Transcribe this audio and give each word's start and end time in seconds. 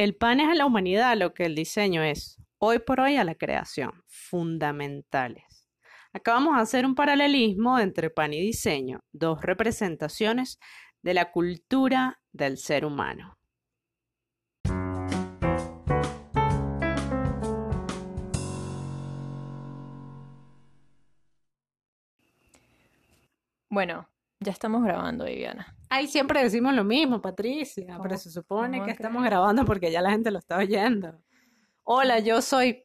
El 0.00 0.16
pan 0.16 0.40
es 0.40 0.48
a 0.48 0.54
la 0.54 0.64
humanidad 0.64 1.14
lo 1.14 1.34
que 1.34 1.44
el 1.44 1.54
diseño 1.54 2.02
es, 2.02 2.40
hoy 2.56 2.78
por 2.78 3.00
hoy 3.00 3.16
a 3.16 3.24
la 3.24 3.34
creación, 3.34 4.02
fundamentales. 4.06 5.68
Acá 6.14 6.32
vamos 6.32 6.56
a 6.56 6.62
hacer 6.62 6.86
un 6.86 6.94
paralelismo 6.94 7.78
entre 7.78 8.08
pan 8.08 8.32
y 8.32 8.40
diseño, 8.40 9.00
dos 9.12 9.42
representaciones 9.42 10.58
de 11.02 11.12
la 11.12 11.30
cultura 11.30 12.18
del 12.32 12.56
ser 12.56 12.86
humano. 12.86 13.36
Bueno, 23.68 24.08
ya 24.40 24.52
estamos 24.52 24.82
grabando, 24.82 25.26
Viviana. 25.26 25.76
Ay, 25.90 26.06
siempre 26.06 26.42
decimos 26.42 26.74
lo 26.74 26.82
mismo, 26.82 27.20
Patricia, 27.20 27.98
pero 28.02 28.16
se 28.16 28.30
supone 28.30 28.82
que 28.82 28.92
estamos 28.92 29.22
grabando 29.22 29.64
porque 29.64 29.92
ya 29.92 30.00
la 30.00 30.10
gente 30.10 30.30
lo 30.30 30.38
está 30.38 30.56
oyendo. 30.56 31.20
Hola, 31.84 32.18
yo 32.20 32.40
soy... 32.40 32.84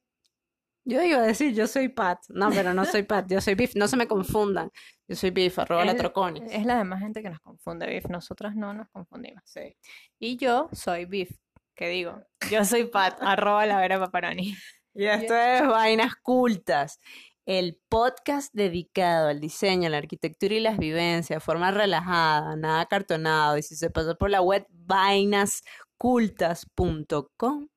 Yo 0.88 1.02
iba 1.02 1.18
a 1.18 1.24
decir, 1.24 1.56
yo 1.56 1.66
soy 1.66 1.88
Pat. 1.90 2.20
No, 2.30 2.52
pero 2.52 2.74
no 2.74 2.86
soy 2.86 3.04
Pat, 3.04 3.26
yo 3.28 3.42
soy 3.42 3.56
Biff. 3.56 3.76
No 3.76 3.88
se 3.88 3.98
me 3.98 4.08
confundan. 4.08 4.70
Yo 5.08 5.16
soy 5.16 5.32
Biff, 5.32 5.58
arroba 5.58 5.84
la 5.84 5.96
troconis. 5.96 6.44
Es 6.52 6.64
la 6.66 6.78
demás 6.78 7.00
gente 7.00 7.24
que 7.24 7.30
nos 7.30 7.40
confunde, 7.40 7.88
Biff. 7.88 8.06
Nosotras 8.08 8.56
no 8.56 8.74
nos 8.74 8.88
confundimos. 8.90 9.42
Sí. 9.46 9.76
Y 10.20 10.38
yo 10.38 10.70
soy 10.74 11.06
Biff, 11.06 11.32
que 11.74 11.90
digo, 11.90 12.22
yo 12.52 12.66
soy 12.66 12.86
Pat, 12.86 13.18
arroba 13.22 13.66
la 13.66 13.80
vera 13.80 14.00
paparoni. 14.00 14.56
Y 14.94 15.06
esto 15.06 15.36
es 15.36 15.68
Vainas 15.68 16.16
Cultas, 16.18 17.00
el 17.46 17.80
podcast 17.90 18.54
dedicado 18.54 19.30
al 19.30 19.40
diseño, 19.40 19.90
la 19.90 19.98
arquitectura 19.98 20.54
y 20.56 20.60
las 20.60 20.78
vivencias, 20.78 21.38
de 21.38 21.42
forma 21.42 21.72
relajada, 21.72 22.56
nada 22.56 22.86
cartonado. 22.88 23.58
Y 23.58 23.64
si 23.64 23.76
se 23.76 23.90
pasa 23.90 24.16
por 24.16 24.30
la 24.30 24.42
web 24.42 24.66
vainascultas.com, 24.70 27.68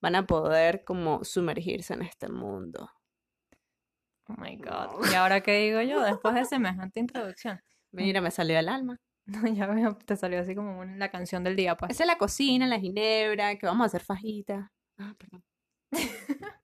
van 0.00 0.14
a 0.16 0.26
poder 0.26 0.84
como 0.84 1.24
sumergirse 1.24 1.94
en 1.94 2.02
este 2.02 2.28
mundo. 2.28 2.90
Oh 4.28 4.34
my 4.38 4.56
God. 4.56 5.10
¿Y 5.10 5.14
ahora 5.14 5.40
qué 5.40 5.58
digo 5.60 5.80
yo 5.82 6.00
después 6.02 6.34
de 6.34 6.44
semejante 6.44 7.00
introducción? 7.00 7.60
Mira, 7.92 8.20
me 8.20 8.30
salió 8.30 8.58
el 8.58 8.68
alma. 8.68 8.98
No, 9.24 9.46
ya 9.46 9.68
veo, 9.68 9.96
te 9.98 10.16
salió 10.16 10.40
así 10.40 10.56
como 10.56 10.84
la 10.84 11.08
canción 11.08 11.44
del 11.44 11.54
día, 11.54 11.76
pues. 11.76 11.92
Esa 11.92 12.02
es 12.02 12.08
la 12.08 12.18
cocina, 12.18 12.66
la 12.66 12.80
ginebra, 12.80 13.56
que 13.56 13.66
vamos 13.66 13.84
a 13.84 13.86
hacer 13.86 14.02
fajitas. 14.02 14.68
Ah, 14.98 15.14
perdón. 15.16 15.44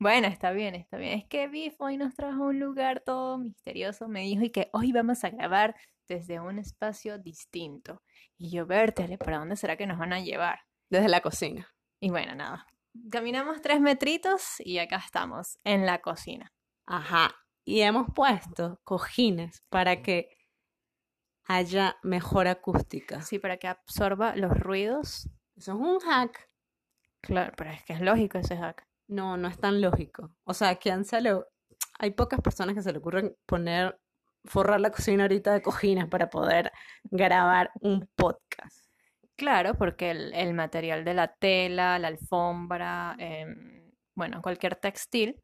Bueno, 0.00 0.28
está 0.28 0.50
bien, 0.52 0.74
está 0.74 0.96
bien. 0.96 1.18
Es 1.18 1.26
que 1.26 1.46
Biff 1.46 1.74
hoy 1.78 1.98
nos 1.98 2.14
trajo 2.14 2.44
a 2.44 2.46
un 2.46 2.58
lugar 2.58 3.02
todo 3.04 3.36
misterioso. 3.36 4.08
Me 4.08 4.22
dijo 4.22 4.42
y 4.42 4.50
que 4.50 4.70
hoy 4.72 4.92
vamos 4.92 5.24
a 5.24 5.28
grabar 5.28 5.76
desde 6.08 6.40
un 6.40 6.58
espacio 6.58 7.18
distinto. 7.18 8.02
Y 8.38 8.50
yo, 8.50 8.64
vértele, 8.64 9.18
¿para 9.18 9.36
dónde 9.36 9.56
será 9.56 9.76
que 9.76 9.86
nos 9.86 9.98
van 9.98 10.14
a 10.14 10.20
llevar? 10.20 10.60
Desde 10.88 11.10
la 11.10 11.20
cocina. 11.20 11.68
Y 12.00 12.08
bueno, 12.08 12.34
nada. 12.34 12.66
Caminamos 13.10 13.60
tres 13.60 13.82
metritos 13.82 14.54
y 14.60 14.78
acá 14.78 15.02
estamos, 15.04 15.58
en 15.64 15.84
la 15.84 16.00
cocina. 16.00 16.50
Ajá. 16.86 17.36
Y 17.66 17.82
hemos 17.82 18.06
puesto 18.14 18.80
cojines 18.84 19.62
para 19.68 20.00
que 20.00 20.30
haya 21.44 21.98
mejor 22.02 22.48
acústica. 22.48 23.20
Sí, 23.20 23.38
para 23.38 23.58
que 23.58 23.68
absorba 23.68 24.34
los 24.34 24.58
ruidos. 24.58 25.28
Eso 25.56 25.72
es 25.72 25.78
un 25.78 26.00
hack. 26.00 26.48
Claro, 27.20 27.52
pero 27.54 27.70
es 27.70 27.84
que 27.84 27.92
es 27.92 28.00
lógico 28.00 28.38
ese 28.38 28.56
hack. 28.56 28.89
No, 29.10 29.36
no 29.36 29.48
es 29.48 29.58
tan 29.58 29.80
lógico. 29.80 30.30
O 30.44 30.54
sea, 30.54 30.76
¿quién 30.76 31.04
se 31.04 31.20
le... 31.20 31.34
Hay 31.98 32.12
pocas 32.12 32.40
personas 32.40 32.76
que 32.76 32.82
se 32.82 32.92
le 32.92 32.98
ocurren 32.98 33.36
poner, 33.44 33.98
forrar 34.44 34.80
la 34.80 34.92
cocina 34.92 35.24
ahorita 35.24 35.52
de 35.52 35.62
cojines 35.62 36.06
para 36.06 36.30
poder 36.30 36.70
grabar 37.04 37.72
un 37.80 38.08
podcast. 38.14 38.86
Claro, 39.36 39.74
porque 39.74 40.12
el, 40.12 40.32
el 40.32 40.54
material 40.54 41.04
de 41.04 41.14
la 41.14 41.34
tela, 41.34 41.98
la 41.98 42.08
alfombra, 42.08 43.16
em, 43.18 43.90
bueno, 44.14 44.40
cualquier 44.42 44.76
textil 44.76 45.42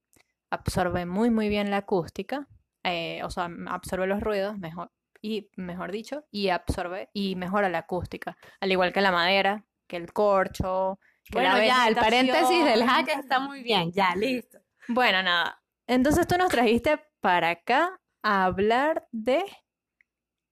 absorbe 0.50 1.04
muy, 1.04 1.30
muy 1.30 1.48
bien 1.48 1.70
la 1.70 1.78
acústica, 1.78 2.46
eh, 2.84 3.20
o 3.24 3.30
sea, 3.30 3.50
absorbe 3.68 4.06
los 4.06 4.20
ruidos, 4.20 4.58
mejor, 4.58 4.92
y 5.20 5.50
mejor 5.56 5.90
dicho, 5.90 6.24
y 6.30 6.50
absorbe 6.50 7.10
y 7.12 7.34
mejora 7.34 7.68
la 7.68 7.78
acústica, 7.78 8.36
al 8.60 8.70
igual 8.70 8.92
que 8.92 9.00
la 9.00 9.10
madera, 9.10 9.64
que 9.88 9.96
el 9.96 10.12
corcho, 10.12 11.00
que 11.00 11.15
Bueno, 11.32 11.62
ya, 11.62 11.88
el 11.88 11.94
paréntesis 11.94 12.64
del 12.64 12.84
hack 12.84 13.08
está 13.08 13.40
muy 13.40 13.62
bien. 13.62 13.92
Ya, 13.92 14.14
listo. 14.14 14.58
Bueno, 14.88 15.22
nada. 15.22 15.62
Entonces 15.86 16.26
tú 16.26 16.36
nos 16.36 16.48
trajiste 16.48 17.00
para 17.20 17.50
acá 17.50 18.00
a 18.22 18.44
hablar 18.44 19.06
de... 19.12 19.44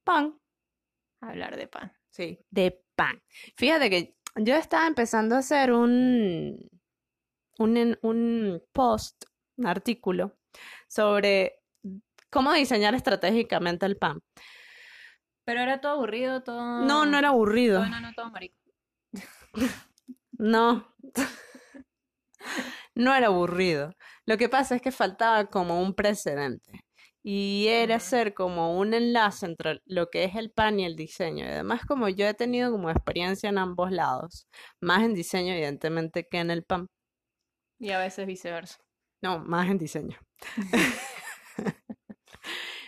Pan. 0.04 0.38
a 1.20 1.28
hablar 1.30 1.56
de 1.56 1.66
pan. 1.66 1.92
Sí, 2.10 2.38
de 2.50 2.84
pan. 2.94 3.22
Fíjate 3.56 3.88
que 3.88 4.16
yo 4.36 4.54
estaba 4.54 4.86
empezando 4.86 5.34
a 5.34 5.38
hacer 5.38 5.72
un, 5.72 6.68
un, 7.58 7.98
un 8.02 8.62
post, 8.72 9.24
un 9.56 9.66
artículo, 9.66 10.36
sobre 10.88 11.62
cómo 12.30 12.52
diseñar 12.52 12.94
estratégicamente 12.94 13.86
el 13.86 13.96
pan. 13.96 14.20
Pero 15.44 15.60
era 15.60 15.80
todo 15.80 15.92
aburrido, 15.92 16.42
todo... 16.42 16.84
No, 16.84 17.06
no 17.06 17.18
era 17.18 17.28
aburrido. 17.28 17.78
Todo 17.78 17.86
enano, 17.86 18.12
todo 18.14 18.30
marico. 18.30 18.58
No. 20.38 20.94
No 22.94 23.14
era 23.14 23.26
aburrido. 23.26 23.92
Lo 24.26 24.36
que 24.38 24.48
pasa 24.48 24.76
es 24.76 24.82
que 24.82 24.92
faltaba 24.92 25.46
como 25.46 25.80
un 25.82 25.94
precedente. 25.94 26.80
Y 27.22 27.66
era 27.68 27.96
hacer 27.96 28.34
como 28.34 28.78
un 28.78 28.92
enlace 28.94 29.46
entre 29.46 29.80
lo 29.86 30.10
que 30.10 30.24
es 30.24 30.36
el 30.36 30.50
pan 30.52 30.78
y 30.78 30.84
el 30.84 30.94
diseño. 30.94 31.44
Y 31.46 31.48
además, 31.48 31.86
como 31.86 32.08
yo 32.08 32.26
he 32.26 32.34
tenido 32.34 32.70
como 32.70 32.90
experiencia 32.90 33.48
en 33.48 33.58
ambos 33.58 33.90
lados, 33.90 34.46
más 34.80 35.02
en 35.02 35.14
diseño, 35.14 35.54
evidentemente, 35.54 36.26
que 36.30 36.38
en 36.38 36.50
el 36.50 36.64
pan. 36.64 36.86
Y 37.80 37.90
a 37.90 37.98
veces 37.98 38.26
viceversa. 38.26 38.76
No, 39.22 39.38
más 39.40 39.68
en 39.70 39.78
diseño. 39.78 40.18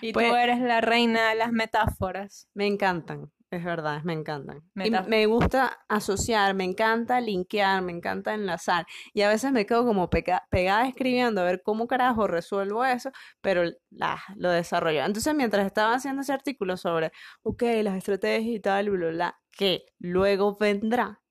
Y 0.03 0.13
Pues- 0.13 0.29
tú 0.29 0.37
eres 0.37 0.61
la 0.61 0.83
reina 0.83 1.31
de 1.31 1.37
las 1.37 1.51
metáforas. 1.53 2.49
Me 2.55 2.67
encantan, 2.67 3.33
es 3.51 3.65
verdad, 3.65 4.03
me 4.03 4.13
encantan. 4.13 4.63
Y 4.75 4.91
me 4.91 5.27
gusta 5.27 5.79
asociar, 5.89 6.55
me 6.55 6.65
encanta 6.65 7.21
linkear, 7.21 7.81
me 7.81 7.93
encanta 7.93 8.35
enlazar. 8.35 8.87
Y 9.15 9.23
a 9.23 9.29
veces 9.29 9.53
me 9.53 9.67
quedo 9.67 9.85
como 9.87 10.11
pegada 10.11 10.89
escribiendo 10.89 11.41
a 11.41 11.45
ver 11.45 11.63
cómo 11.63 11.87
carajo 11.87 12.27
resuelvo 12.27 12.85
eso, 12.85 13.11
pero 13.41 13.63
la, 13.91 14.21
lo 14.37 14.51
desarrollo. 14.51 15.05
Entonces, 15.05 15.35
mientras 15.35 15.65
estaba 15.65 15.95
haciendo 15.95 16.23
ese 16.23 16.33
artículo 16.33 16.77
sobre, 16.77 17.13
ok, 17.43 17.63
las 17.83 17.97
estrategias 17.97 18.57
y 18.57 18.61
tal, 18.61 18.91
bla, 18.91 19.09
bla, 19.11 19.39
que 19.53 19.85
luego 19.99 20.57
vendrá, 20.59 21.23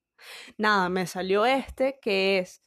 nada, 0.57 0.87
me 0.89 1.07
salió 1.07 1.45
este 1.45 1.99
que 2.01 2.39
es 2.39 2.61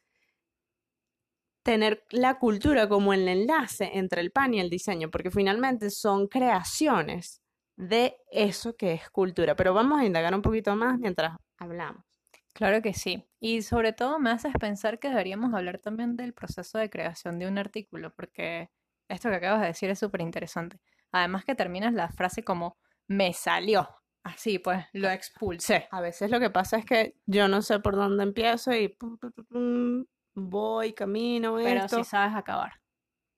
tener 1.63 2.05
la 2.11 2.39
cultura 2.39 2.89
como 2.89 3.13
el 3.13 3.27
enlace 3.29 3.91
entre 3.95 4.21
el 4.21 4.31
pan 4.31 4.55
y 4.55 4.61
el 4.61 4.71
diseño, 4.71 5.11
porque 5.11 5.31
finalmente 5.31 5.91
son 5.91 6.29
creaciones 6.29 7.43
de 7.79 8.17
eso 8.31 8.77
que 8.77 8.93
es 8.93 9.09
cultura. 9.09 9.55
Pero 9.55 9.73
vamos 9.73 10.01
a 10.01 10.05
indagar 10.05 10.35
un 10.35 10.43
poquito 10.43 10.75
más 10.77 10.99
mientras 10.99 11.37
hablamos. 11.57 12.05
Claro 12.53 12.83
que 12.83 12.93
sí. 12.93 13.25
Y 13.39 13.63
sobre 13.63 13.93
todo 13.93 14.19
me 14.19 14.31
haces 14.31 14.53
pensar 14.59 14.99
que 14.99 15.09
deberíamos 15.09 15.55
hablar 15.55 15.79
también 15.79 16.17
del 16.17 16.35
proceso 16.35 16.77
de 16.79 16.91
creación 16.91 17.39
de 17.39 17.47
un 17.47 17.57
artículo, 17.57 18.13
porque 18.15 18.71
esto 19.09 19.31
que 19.31 19.37
acabas 19.37 19.61
de 19.61 19.69
decir 19.69 19.91
es 19.91 20.01
súper 20.01 20.21
interesante. 20.23 20.81
Además 21.13 21.45
que 21.45 21.55
terminas 21.55 21.95
la 21.95 22.09
frase 22.09 22.43
como 22.43 22.77
me 23.07 23.33
salió. 23.33 23.89
Así 24.25 24.59
pues, 24.59 24.85
lo 24.93 25.09
expulsé. 25.09 25.87
A 25.93 26.01
veces 26.01 26.33
lo 26.33 26.41
que 26.41 26.51
pasa 26.51 26.79
es 26.79 26.85
que 26.85 27.15
yo 27.27 27.47
no 27.47 27.63
sé 27.63 27.79
por 27.79 27.95
dónde 27.95 28.25
empiezo 28.25 28.75
y 28.75 28.89
pum, 28.89 29.17
pum, 29.19 29.31
pum, 29.31 29.45
pum, 29.47 30.05
voy, 30.35 30.93
camino, 30.95 31.55
Pero 31.57 31.85
esto. 31.85 31.99
sí 31.99 32.05
sabes 32.05 32.35
acabar. 32.35 32.73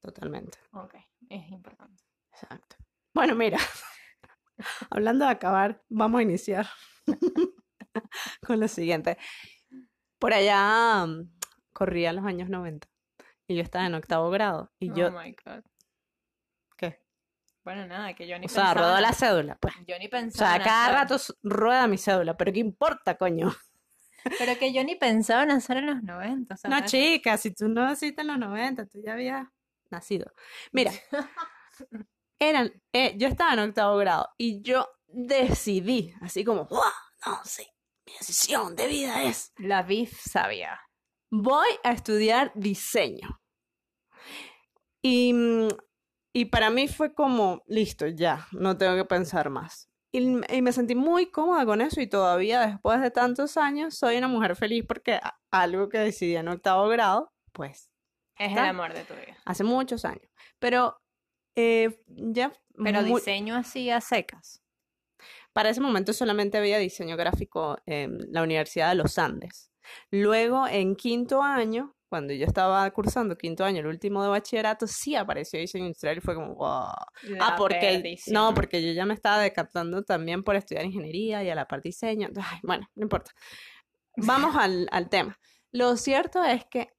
Totalmente. 0.00 0.58
Ok, 0.72 0.94
es 1.28 1.50
importante. 1.50 2.02
Exacto. 2.32 2.76
Bueno, 3.12 3.34
mira, 3.34 3.58
hablando 4.90 5.24
de 5.24 5.30
acabar, 5.30 5.82
vamos 5.88 6.18
a 6.20 6.22
iniciar 6.22 6.66
con 8.46 8.60
lo 8.60 8.68
siguiente. 8.68 9.18
Por 10.18 10.32
allá 10.34 11.06
mm, 11.06 11.30
corría 11.72 12.12
los 12.12 12.24
años 12.24 12.48
90 12.48 12.88
y 13.46 13.56
yo 13.56 13.62
estaba 13.62 13.86
en 13.86 13.94
octavo 13.94 14.30
grado 14.30 14.72
y 14.78 14.92
yo, 14.92 15.08
Oh 15.08 15.10
my 15.22 15.34
God. 15.44 15.62
¿qué? 16.76 17.02
Bueno, 17.64 17.86
nada, 17.86 18.14
que 18.14 18.26
yo 18.26 18.38
ni 18.38 18.46
O 18.46 18.48
sea, 18.48 18.64
pensaba. 18.72 18.88
rodó 18.88 19.00
la 19.00 19.12
cédula, 19.12 19.56
pues. 19.60 19.74
Yo 19.86 19.98
ni 19.98 20.06
O 20.06 20.10
pensaba 20.10 20.50
sea, 20.50 20.56
en 20.56 20.62
cada 20.62 20.92
rato 20.92 21.16
rueda 21.42 21.86
mi 21.86 21.98
cédula, 21.98 22.36
pero 22.36 22.52
¿qué 22.52 22.60
importa, 22.60 23.16
coño? 23.16 23.52
Pero 24.38 24.58
que 24.58 24.70
yo 24.74 24.84
ni 24.84 24.96
pensaba 24.96 25.44
en 25.44 25.50
hacer 25.50 25.78
en 25.78 25.86
los 25.86 26.02
90. 26.02 26.54
o 26.54 26.56
sea, 26.58 26.68
No, 26.68 26.84
chica, 26.84 27.38
si 27.38 27.54
tú 27.54 27.68
no 27.68 27.84
naciste 27.86 28.20
en 28.20 28.26
los 28.26 28.38
90, 28.38 28.84
tú 28.84 29.00
ya 29.02 29.14
habías 29.14 29.46
nacido. 29.90 30.30
Mira, 30.72 30.92
eran, 32.40 32.72
eh, 32.92 33.14
yo 33.18 33.28
estaba 33.28 33.52
en 33.52 33.60
octavo 33.60 33.96
grado 33.98 34.28
y 34.38 34.62
yo 34.62 34.88
decidí, 35.06 36.12
así 36.22 36.44
como, 36.44 36.64
¡guau! 36.66 36.90
No, 37.26 37.38
sí, 37.44 37.66
mi 38.06 38.12
decisión 38.18 38.74
de 38.76 38.86
vida 38.86 39.22
es, 39.24 39.52
La 39.58 39.82
BIF 39.82 40.18
sabía. 40.20 40.80
voy 41.30 41.68
a 41.84 41.92
estudiar 41.92 42.50
diseño. 42.54 43.40
Y, 45.02 45.32
mm, 45.32 45.68
y 46.34 46.44
para 46.46 46.70
mí 46.70 46.88
fue 46.88 47.14
como, 47.14 47.62
listo, 47.66 48.06
ya, 48.06 48.46
no 48.52 48.76
tengo 48.76 48.96
que 48.96 49.04
pensar 49.04 49.50
más. 49.50 49.88
y, 50.12 50.18
y 50.54 50.62
me 50.62 50.72
sentí 50.72 50.94
muy 50.94 51.30
cómoda 51.30 51.64
con 51.66 51.80
eso 51.80 52.00
y 52.00 52.08
todavía 52.08 52.66
después 52.66 53.00
de 53.00 53.10
tantos 53.10 53.56
años 53.56 53.96
soy 53.96 54.16
una 54.16 54.28
mujer 54.28 54.56
feliz 54.56 54.84
porque 54.86 55.20
algo 55.52 55.88
que 55.88 55.98
decidí 55.98 56.36
en 56.36 56.48
octavo 56.48 56.88
grado, 56.88 57.32
pues 57.52 57.92
Es 58.36 58.52
el 58.52 58.58
amor 58.58 58.92
de 58.92 59.04
tu 59.04 59.14
vida. 59.14 59.36
hace 59.44 59.62
muchos 59.64 60.04
años. 60.04 60.28
Pero 60.58 60.99
eh, 61.60 62.02
ya 62.06 62.52
Pero 62.82 63.02
muy- 63.02 63.20
diseño 63.20 63.56
así 63.56 63.90
a 63.90 64.00
secas. 64.00 64.62
para 65.52 65.70
ese 65.70 65.80
momento 65.80 66.12
solamente 66.12 66.58
había 66.58 66.78
diseño 66.78 67.16
gráfico 67.16 67.76
en 67.86 68.18
la 68.32 68.42
Universidad 68.42 68.90
de 68.90 68.94
los 68.94 69.18
Andes. 69.18 69.70
Luego, 70.10 70.66
en 70.68 70.94
quinto 70.94 71.42
año, 71.42 71.96
cuando 72.08 72.32
yo 72.32 72.46
estaba 72.46 72.88
cursando 72.92 73.36
quinto 73.36 73.64
año, 73.64 73.80
el 73.80 73.86
último 73.86 74.22
de 74.22 74.28
bachillerato, 74.28 74.86
sí 74.86 75.16
apareció 75.16 75.58
diseño 75.60 75.86
industrial 75.86 76.18
y 76.18 76.20
fue 76.20 76.34
como, 76.34 76.54
wow. 76.54 76.94
Ah, 77.40 77.54
porque, 77.58 77.78
perdición. 77.80 78.34
no, 78.34 78.54
porque 78.54 78.82
yo 78.84 78.92
ya 78.92 79.04
me 79.06 79.14
estaba 79.14 79.38
decantando 79.40 80.02
también 80.04 80.42
por 80.44 80.54
estudiar 80.56 80.84
ingeniería 80.84 81.42
y 81.42 81.50
a 81.50 81.54
la 81.54 81.66
parte 81.66 81.88
diseño. 81.88 82.28
Ay, 82.36 82.58
bueno, 82.62 82.88
no 82.94 83.02
importa. 83.02 83.32
Vamos 84.16 84.54
al, 84.56 84.88
al 84.92 85.08
tema. 85.08 85.38
Lo 85.72 85.96
cierto 85.96 86.42
es 86.44 86.64
que 86.66 86.92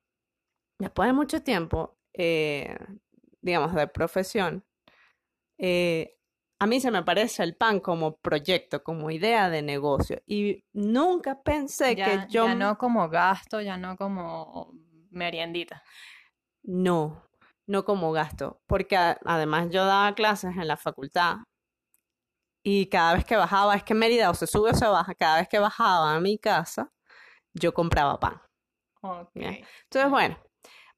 después 0.80 1.08
de 1.08 1.14
mucho 1.14 1.42
tiempo, 1.44 1.98
eh, 2.14 2.78
digamos, 3.42 3.74
de 3.74 3.88
profesión, 3.88 4.66
eh, 5.58 6.16
a 6.60 6.68
mí 6.68 6.80
se 6.80 6.92
me 6.92 7.04
parece 7.04 7.44
el 7.44 7.56
pan 7.56 7.80
como 7.80 8.18
proyecto, 8.18 8.84
como 8.84 9.10
idea 9.10 9.50
de 9.50 9.62
negocio. 9.62 10.22
Y 10.28 10.64
nunca 10.74 11.42
pensé 11.42 11.96
Ya, 11.96 12.28
que 12.28 12.34
yo... 12.34 12.46
ya 12.46 12.56
no 12.56 12.78
como 12.78 13.10
gasto, 13.10 13.62
ya 13.62 13.78
no 13.78 13.98
como 13.98 14.72
meriendita. 15.10 15.84
No, 16.64 17.24
no 17.68 17.84
como 17.84 18.12
gasto, 18.12 18.62
porque 18.68 18.96
además 18.98 19.70
yo 19.72 19.86
daba 19.86 20.14
clases 20.14 20.56
en 20.56 20.68
la 20.68 20.78
facultad 20.78 21.38
y 22.64 22.88
cada 22.90 23.16
vez 23.16 23.26
que 23.26 23.36
bajaba, 23.36 23.76
es 23.76 23.84
que 23.84 23.94
Mérida 23.94 24.30
o 24.30 24.34
se 24.36 24.46
sube 24.48 24.72
o 24.72 24.74
se 24.76 24.86
baja, 24.88 25.16
cada 25.16 25.38
vez 25.40 25.48
que 25.50 25.60
bajaba 25.60 26.14
a 26.16 26.20
mi 26.20 26.38
casa, 26.38 26.92
yo 27.54 27.74
compraba 27.74 28.20
pan. 28.20 28.42
Ok. 29.02 29.32
Bien. 29.34 29.66
Entonces, 29.84 30.12
bueno, 30.12 30.38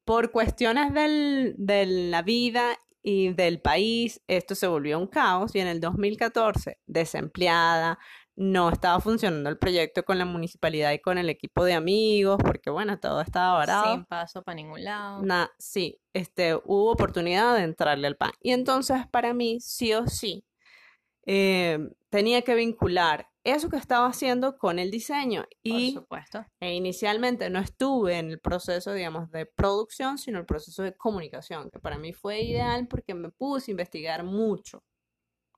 por 0.05 0.31
cuestiones 0.31 0.93
del- 0.93 1.55
de 1.57 1.85
la 1.85 2.21
vida 2.21 2.77
y 3.01 3.33
del 3.33 3.59
país, 3.61 4.21
esto 4.27 4.55
se 4.55 4.67
volvió 4.67 4.97
un 4.99 5.07
caos 5.07 5.55
y 5.55 5.59
en 5.59 5.67
el 5.67 5.79
2014, 5.79 6.79
desempleada, 6.85 7.99
no 8.35 8.69
estaba 8.69 8.99
funcionando 8.99 9.49
el 9.49 9.57
proyecto 9.59 10.03
con 10.03 10.17
la 10.17 10.25
municipalidad 10.25 10.91
y 10.91 10.99
con 10.99 11.17
el 11.17 11.29
equipo 11.29 11.65
de 11.65 11.73
amigos, 11.73 12.37
porque 12.43 12.69
bueno, 12.69 12.99
todo 12.99 13.21
estaba 13.21 13.53
varado. 13.57 13.93
Sin 13.93 14.05
paso 14.05 14.41
para 14.41 14.55
ningún 14.55 14.83
lado. 14.83 15.21
Sí, 15.59 15.99
este, 16.13 16.55
hubo 16.55 16.91
oportunidad 16.91 17.55
de 17.55 17.63
entrarle 17.63 18.07
al 18.07 18.15
pan. 18.17 18.31
Y 18.41 18.51
entonces 18.51 19.05
para 19.11 19.33
mí, 19.33 19.59
sí 19.59 19.93
o 19.93 20.07
sí, 20.07 20.45
eh, 21.25 21.79
tenía 22.09 22.41
que 22.41 22.55
vincular 22.55 23.27
eso 23.43 23.69
que 23.69 23.77
estaba 23.77 24.07
haciendo 24.07 24.57
con 24.57 24.79
el 24.79 24.91
diseño. 24.91 25.43
Por 25.43 25.51
Y 25.63 25.93
supuesto. 25.93 26.45
e 26.59 26.73
inicialmente 26.73 27.49
no 27.49 27.59
estuve 27.59 28.17
en 28.17 28.29
el 28.29 28.39
proceso, 28.39 28.93
digamos, 28.93 29.29
de 29.31 29.45
producción, 29.45 30.17
sino 30.17 30.39
el 30.39 30.45
proceso 30.45 30.83
de 30.83 30.95
comunicación, 30.95 31.69
que 31.69 31.79
para 31.79 31.97
mí 31.97 32.13
fue 32.13 32.41
ideal 32.41 32.87
porque 32.87 33.13
me 33.13 33.29
puse 33.31 33.71
a 33.71 33.73
investigar 33.73 34.23
mucho. 34.23 34.83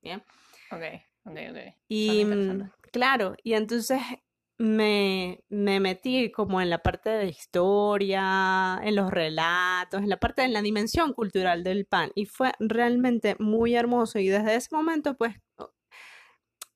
¿Bien? 0.02 0.24
Ok, 0.72 0.82
ok, 1.26 1.38
ok. 1.52 1.58
Y 1.90 2.26
mm, 2.26 2.72
claro, 2.92 3.36
y 3.44 3.54
entonces 3.54 4.02
me, 4.58 5.44
me 5.50 5.80
metí 5.80 6.32
como 6.32 6.62
en 6.62 6.70
la 6.70 6.80
parte 6.80 7.10
de 7.10 7.28
historia, 7.28 8.80
en 8.84 8.96
los 8.96 9.12
relatos, 9.12 10.02
en 10.02 10.10
la 10.10 10.18
parte 10.18 10.44
de 10.44 10.48
la 10.50 10.62
dimensión 10.62 11.14
cultural 11.14 11.64
del 11.64 11.86
pan. 11.86 12.12
Y 12.16 12.26
fue 12.26 12.54
realmente 12.60 13.36
muy 13.40 13.76
hermoso. 13.76 14.20
Y 14.20 14.30
desde 14.30 14.56
ese 14.56 14.74
momento, 14.76 15.16
pues, 15.18 15.36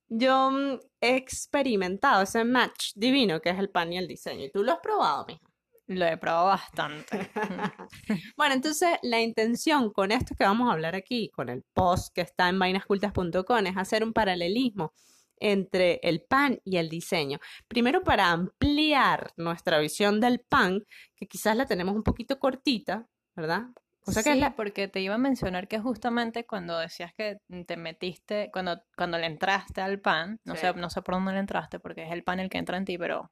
yo 0.10 0.52
mm, 0.52 0.80
he 1.02 1.16
experimentado 1.16 2.24
ese 2.24 2.44
match 2.44 2.92
divino 2.96 3.40
que 3.40 3.50
es 3.50 3.60
el 3.60 3.70
pan 3.70 3.94
y 3.94 3.98
el 3.98 4.08
diseño. 4.08 4.46
Y 4.46 4.52
tú 4.52 4.64
lo 4.64 4.74
has 4.74 4.80
probado, 4.80 5.26
mija. 5.28 5.50
Lo 5.88 6.06
he 6.06 6.18
probado 6.18 6.48
bastante. 6.48 7.32
Bueno, 8.38 8.54
entonces 8.54 8.98
la 9.02 9.20
intención 9.20 9.92
con 9.92 10.12
esto 10.12 10.36
que 10.36 10.44
vamos 10.44 10.70
a 10.70 10.74
hablar 10.74 10.96
aquí, 10.96 11.30
con 11.30 11.50
el 11.50 11.64
post 11.74 12.14
que 12.14 12.22
está 12.22 12.48
en 12.48 12.60
vainascultas.com, 12.60 13.66
es 13.66 13.78
hacer 13.78 14.04
un 14.04 14.14
paralelismo 14.14 14.94
entre 15.40 16.00
el 16.04 16.22
pan 16.22 16.60
y 16.64 16.78
el 16.78 16.90
diseño. 16.90 17.40
Primero 17.68 18.04
para 18.04 18.30
ampliar 18.30 19.34
nuestra 19.38 19.80
visión 19.80 20.20
del 20.20 20.42
pan, 20.42 20.86
que 21.16 21.28
quizás 21.28 21.56
la 21.56 21.66
tenemos 21.66 21.96
un 21.96 22.04
poquito 22.04 22.40
cortita, 22.40 23.08
¿verdad? 23.36 23.68
O 24.10 24.12
sea 24.12 24.24
que 24.24 24.30
es 24.32 24.36
sí, 24.36 24.42
la- 24.42 24.56
porque 24.56 24.88
te 24.88 25.00
iba 25.02 25.16
a 25.16 25.18
mencionar 25.20 25.68
que 25.68 25.80
justamente 25.80 26.46
cuando 26.46 26.78
decías 26.80 27.14
que 27.14 27.38
te 27.68 27.78
metiste, 27.78 28.50
cuando, 28.52 28.82
cuando 28.98 29.18
le 29.18 29.26
entraste 29.28 29.82
al 29.82 30.00
pan, 30.00 30.40
no 30.46 30.56
Sí. 30.56 30.62
sé, 30.62 30.74
no 30.74 30.90
sé 30.90 31.02
por 31.02 31.16
dónde 31.16 31.34
le 31.34 31.40
entraste, 31.40 31.80
porque 31.80 32.04
es 32.04 32.12
el 32.12 32.24
pan 32.24 32.40
el 32.40 32.50
que 32.50 32.58
entra 32.58 32.78
en 32.78 32.86
ti, 32.86 32.98
pero 32.98 33.32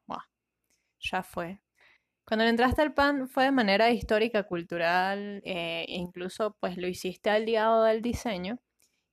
ya 1.00 1.24
fue. 1.24 1.60
Cuando 2.26 2.44
le 2.44 2.50
entraste 2.52 2.82
al 2.82 2.94
pan 2.94 3.28
fue 3.30 3.46
de 3.46 3.52
manera 3.52 3.90
histórica, 3.92 4.44
cultural, 4.44 5.42
eh, 5.46 5.86
e 5.88 5.96
incluso 5.96 6.56
pues 6.60 6.78
lo 6.78 6.88
hiciste 6.88 7.30
aliado 7.30 7.84
del 7.84 8.02
diseño. 8.02 8.60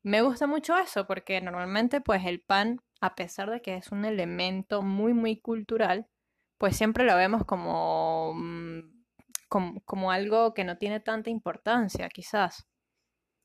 Me 0.05 0.23
gusta 0.23 0.47
mucho 0.47 0.77
eso, 0.77 1.07
porque 1.07 1.41
normalmente 1.41 2.01
pues 2.01 2.25
el 2.27 2.41
pan, 2.41 2.81
a 3.01 3.15
pesar 3.15 3.51
de 3.51 3.63
que 3.63 3.77
es 3.77 3.93
un 3.93 4.05
elemento 4.05 4.83
muy, 4.83 5.15
muy 5.15 5.41
cultural, 5.41 6.07
pues 6.59 6.77
siempre 6.77 7.05
lo 7.05 7.17
vemos 7.17 7.45
como, 7.45 8.35
mm, 8.35 8.94
como, 9.55 9.81
como 9.85 10.11
algo 10.11 10.53
que 10.53 10.65
no 10.65 10.79
tiene 10.79 10.99
tanta 10.99 11.31
importancia, 11.31 12.09
quizás. 12.09 12.67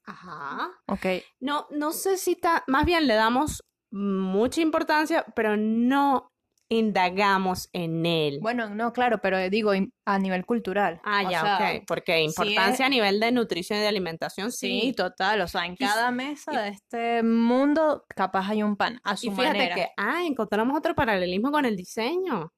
Ajá. 0.05 0.71
Ok, 0.87 1.05
No, 1.39 1.67
no 1.69 1.91
sé 1.91 2.17
si 2.17 2.35
ta- 2.35 2.63
más 2.65 2.83
bien 2.83 3.05
le 3.05 3.13
damos 3.13 3.63
mucha 3.91 4.59
importancia, 4.61 5.23
pero 5.35 5.55
no 5.55 6.31
indagamos 6.71 7.69
en 7.73 8.05
él. 8.07 8.39
bueno, 8.41 8.69
no, 8.69 8.91
claro, 8.93 9.19
pero 9.21 9.37
digo 9.49 9.71
a 10.05 10.19
nivel 10.19 10.45
cultural. 10.47 10.99
Ah, 11.03 11.23
O 11.25 11.29
ya, 11.29 11.41
sea, 11.41 11.55
ok. 11.77 11.83
Porque 11.87 12.21
importancia 12.21 12.85
a 12.85 12.89
nivel 12.89 13.19
de 13.19 13.31
nutrición 13.31 13.77
y 13.77 13.81
de 13.83 13.87
alimentación, 13.87 14.51
Sí, 14.51 14.81
sí. 14.81 14.93
total, 14.93 15.41
o 15.41 15.47
sea, 15.47 15.65
en 15.65 15.73
Y- 15.73 15.77
cada 15.77 16.09
mesa 16.11 16.51
de 16.51 16.69
este 16.69 17.21
mundo 17.23 18.03
capaz 18.15 18.49
hay 18.49 18.63
un 18.63 18.75
pan, 18.75 18.99
a 19.03 19.15
su 19.15 19.27
Y 19.27 19.29
fíjate 19.31 19.57
manera. 19.57 19.75
que, 19.75 19.87
ah, 19.97 20.23
encontramos 20.23 20.75
otro 20.77 20.93
paralelismo 20.95 21.51
con 21.51 21.65
el 21.65 21.75
diseño, 21.75 22.51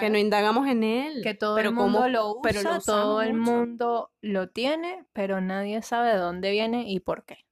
que 0.00 0.10
no 0.10 0.18
indagamos 0.18 0.66
en 0.68 0.82
él. 0.84 1.20
que 1.22 1.34
todo 1.34 1.56
pero 1.56 1.70
el 1.70 1.74
mundo 1.74 1.98
cómo- 1.98 2.08
lo 2.08 2.30
usa, 2.32 2.40
pero 2.42 2.62
lo 2.62 2.80
todo 2.80 3.22
el 3.22 3.34
mucho. 3.34 3.50
mundo 3.52 4.10
lo 4.22 4.48
tiene, 4.48 5.04
pero 5.12 5.40
nadie 5.40 5.82
sabe 5.82 6.10
de 6.10 6.16
dónde 6.18 6.50
viene 6.50 6.90
y 6.90 7.00
por 7.00 7.24
qué. 7.24 7.44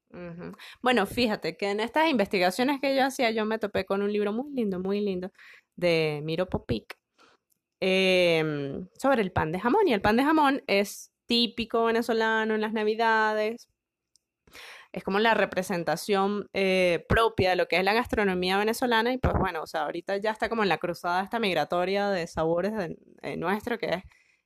Bueno, 0.80 1.04
fíjate 1.04 1.56
que 1.58 1.70
en 1.70 1.80
estas 1.80 2.08
investigaciones 2.08 2.80
que 2.80 2.96
yo 2.96 3.04
hacía, 3.04 3.30
yo 3.32 3.44
me 3.44 3.58
topé 3.58 3.84
con 3.84 4.00
un 4.02 4.10
libro 4.12 4.32
muy 4.32 4.50
lindo, 4.52 4.80
muy 4.80 5.00
lindo, 5.02 5.30
de 5.76 6.20
Miro 6.24 6.46
Popic, 6.48 6.96
em, 7.80 8.88
sobre 8.98 9.22
el 9.22 9.32
pan 9.32 9.52
de 9.52 9.60
jamón. 9.60 9.86
Y 9.88 9.92
el 9.92 10.00
pan 10.00 10.16
de 10.16 10.24
jamón 10.24 10.62
es 10.66 11.12
típico 11.26 11.84
venezolano 11.84 12.54
en 12.54 12.60
las 12.60 12.72
Navidades. 12.72 13.68
Es 14.96 15.04
como 15.04 15.18
la 15.18 15.34
representación 15.34 16.48
eh, 16.54 17.04
propia 17.06 17.50
de 17.50 17.56
lo 17.56 17.68
que 17.68 17.76
es 17.76 17.84
la 17.84 17.92
gastronomía 17.92 18.56
venezolana. 18.56 19.12
Y 19.12 19.18
pues 19.18 19.34
bueno, 19.38 19.62
o 19.62 19.66
sea, 19.66 19.82
ahorita 19.82 20.16
ya 20.16 20.30
está 20.30 20.48
como 20.48 20.62
en 20.62 20.70
la 20.70 20.78
cruzada 20.78 21.22
esta 21.22 21.38
migratoria 21.38 22.08
de 22.08 22.26
sabores 22.26 22.72
de, 22.74 22.96
de 23.22 23.36
nuestro, 23.36 23.78
que 23.78 23.86
es 23.86 24.02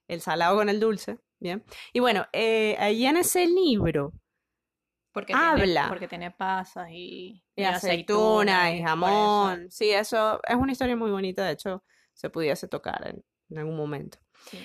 el 0.08 0.20
salado 0.20 0.56
con 0.56 0.68
el 0.68 0.80
dulce. 0.80 1.18
Bien. 1.38 1.62
Y 1.92 2.00
bueno, 2.00 2.26
eh, 2.32 2.76
ahí 2.80 3.06
en 3.06 3.16
ese 3.16 3.46
libro 3.46 4.12
Porque 5.12 5.32
Habla. 5.34 5.64
tiene, 5.64 5.88
porque 5.88 6.08
tiene 6.08 6.30
pasas 6.32 6.88
y, 6.90 7.44
y 7.54 7.62
y 7.62 7.64
aceituna 7.64 8.72
y 8.74 8.78
eso. 8.78 8.88
jamón. 8.88 9.70
Sí, 9.70 9.90
eso 9.90 10.40
es 10.48 10.56
una 10.56 10.72
historia 10.72 10.96
muy 10.96 11.12
bonita, 11.12 11.44
de 11.44 11.52
hecho, 11.52 11.84
se 12.12 12.28
pudiese 12.28 12.66
tocar 12.68 13.06
en, 13.06 13.24
en 13.50 13.58
algún 13.58 13.76
momento. 13.76 14.18
Sí. 14.50 14.58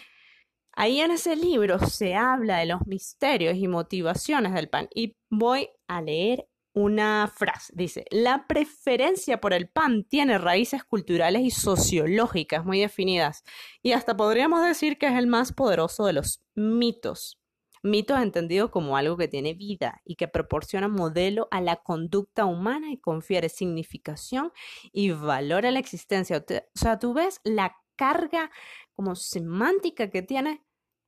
Ahí 0.75 0.99
en 0.99 1.11
ese 1.11 1.37
libro 1.37 1.79
se 1.79 2.15
habla 2.15 2.57
de 2.57 2.65
los 2.65 2.85
misterios 2.85 3.55
y 3.55 3.67
motivaciones 3.69 4.53
del 4.53 4.69
pan 4.69 4.89
y 4.93 5.15
voy 5.29 5.69
a 5.87 6.01
leer 6.01 6.49
una 6.73 7.31
frase. 7.33 7.71
Dice, 7.75 8.05
la 8.11 8.45
preferencia 8.47 9.39
por 9.39 9.53
el 9.53 9.69
pan 9.69 10.03
tiene 10.03 10.37
raíces 10.37 10.83
culturales 10.83 11.43
y 11.43 11.51
sociológicas 11.51 12.65
muy 12.65 12.81
definidas 12.81 13.43
y 13.81 13.93
hasta 13.93 14.17
podríamos 14.17 14.65
decir 14.65 14.97
que 14.97 15.07
es 15.07 15.13
el 15.13 15.27
más 15.27 15.53
poderoso 15.53 16.05
de 16.05 16.13
los 16.13 16.43
mitos. 16.53 17.39
Mitos 17.81 18.19
entendido 18.19 18.71
como 18.71 18.97
algo 18.97 19.15
que 19.15 19.29
tiene 19.29 19.53
vida 19.53 20.01
y 20.03 20.15
que 20.15 20.27
proporciona 20.27 20.89
modelo 20.89 21.47
a 21.51 21.61
la 21.61 21.77
conducta 21.77 22.43
humana 22.45 22.91
y 22.91 22.97
confiere 22.97 23.47
significación 23.47 24.51
y 24.91 25.11
valor 25.11 25.65
a 25.65 25.71
la 25.71 25.79
existencia. 25.79 26.43
O 26.49 26.79
sea, 26.79 26.99
tú 26.99 27.13
ves 27.13 27.39
la 27.43 27.77
carga 27.95 28.49
como 28.93 29.15
semántica 29.15 30.09
que 30.09 30.21
tiene 30.21 30.63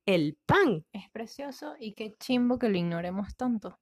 el 0.06 0.38
pan, 0.46 0.84
Es 0.92 1.10
precioso 1.10 1.74
y 1.78 1.92
qué 1.94 2.14
chimbo 2.18 2.58
que 2.58 2.68
lo 2.68 2.76
ignoremos 2.78 3.36
tanto. 3.36 3.78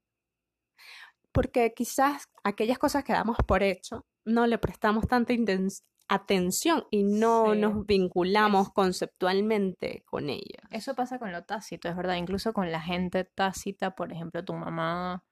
porque 1.32 1.74
quizás 1.74 2.28
aquellas 2.44 2.78
cosas 2.78 3.04
que 3.04 3.12
damos 3.12 3.36
por 3.46 3.62
hecho 3.62 4.06
no 4.24 4.46
le 4.46 4.56
prestamos 4.58 5.06
tanta 5.06 5.34
atención 6.08 6.84
y 6.90 7.02
no 7.04 7.52
Sí. 7.52 7.60
nos 7.60 7.84
vinculamos 7.84 8.68
Es- 8.68 8.72
conceptualmente 8.72 10.02
con 10.06 10.30
ellas. 10.30 10.62
Eso 10.70 10.94
pasa 10.94 11.18
con 11.18 11.32
lo 11.32 11.44
tácito, 11.44 11.88
es 11.88 11.96
verdad, 11.96 12.14
incluso 12.16 12.52
con 12.52 12.72
la 12.72 12.80
gente 12.80 13.24
tácita, 13.24 13.90
por 13.94 14.12
ejemplo, 14.12 14.44
tu 14.44 14.54
mamá, 14.54 15.24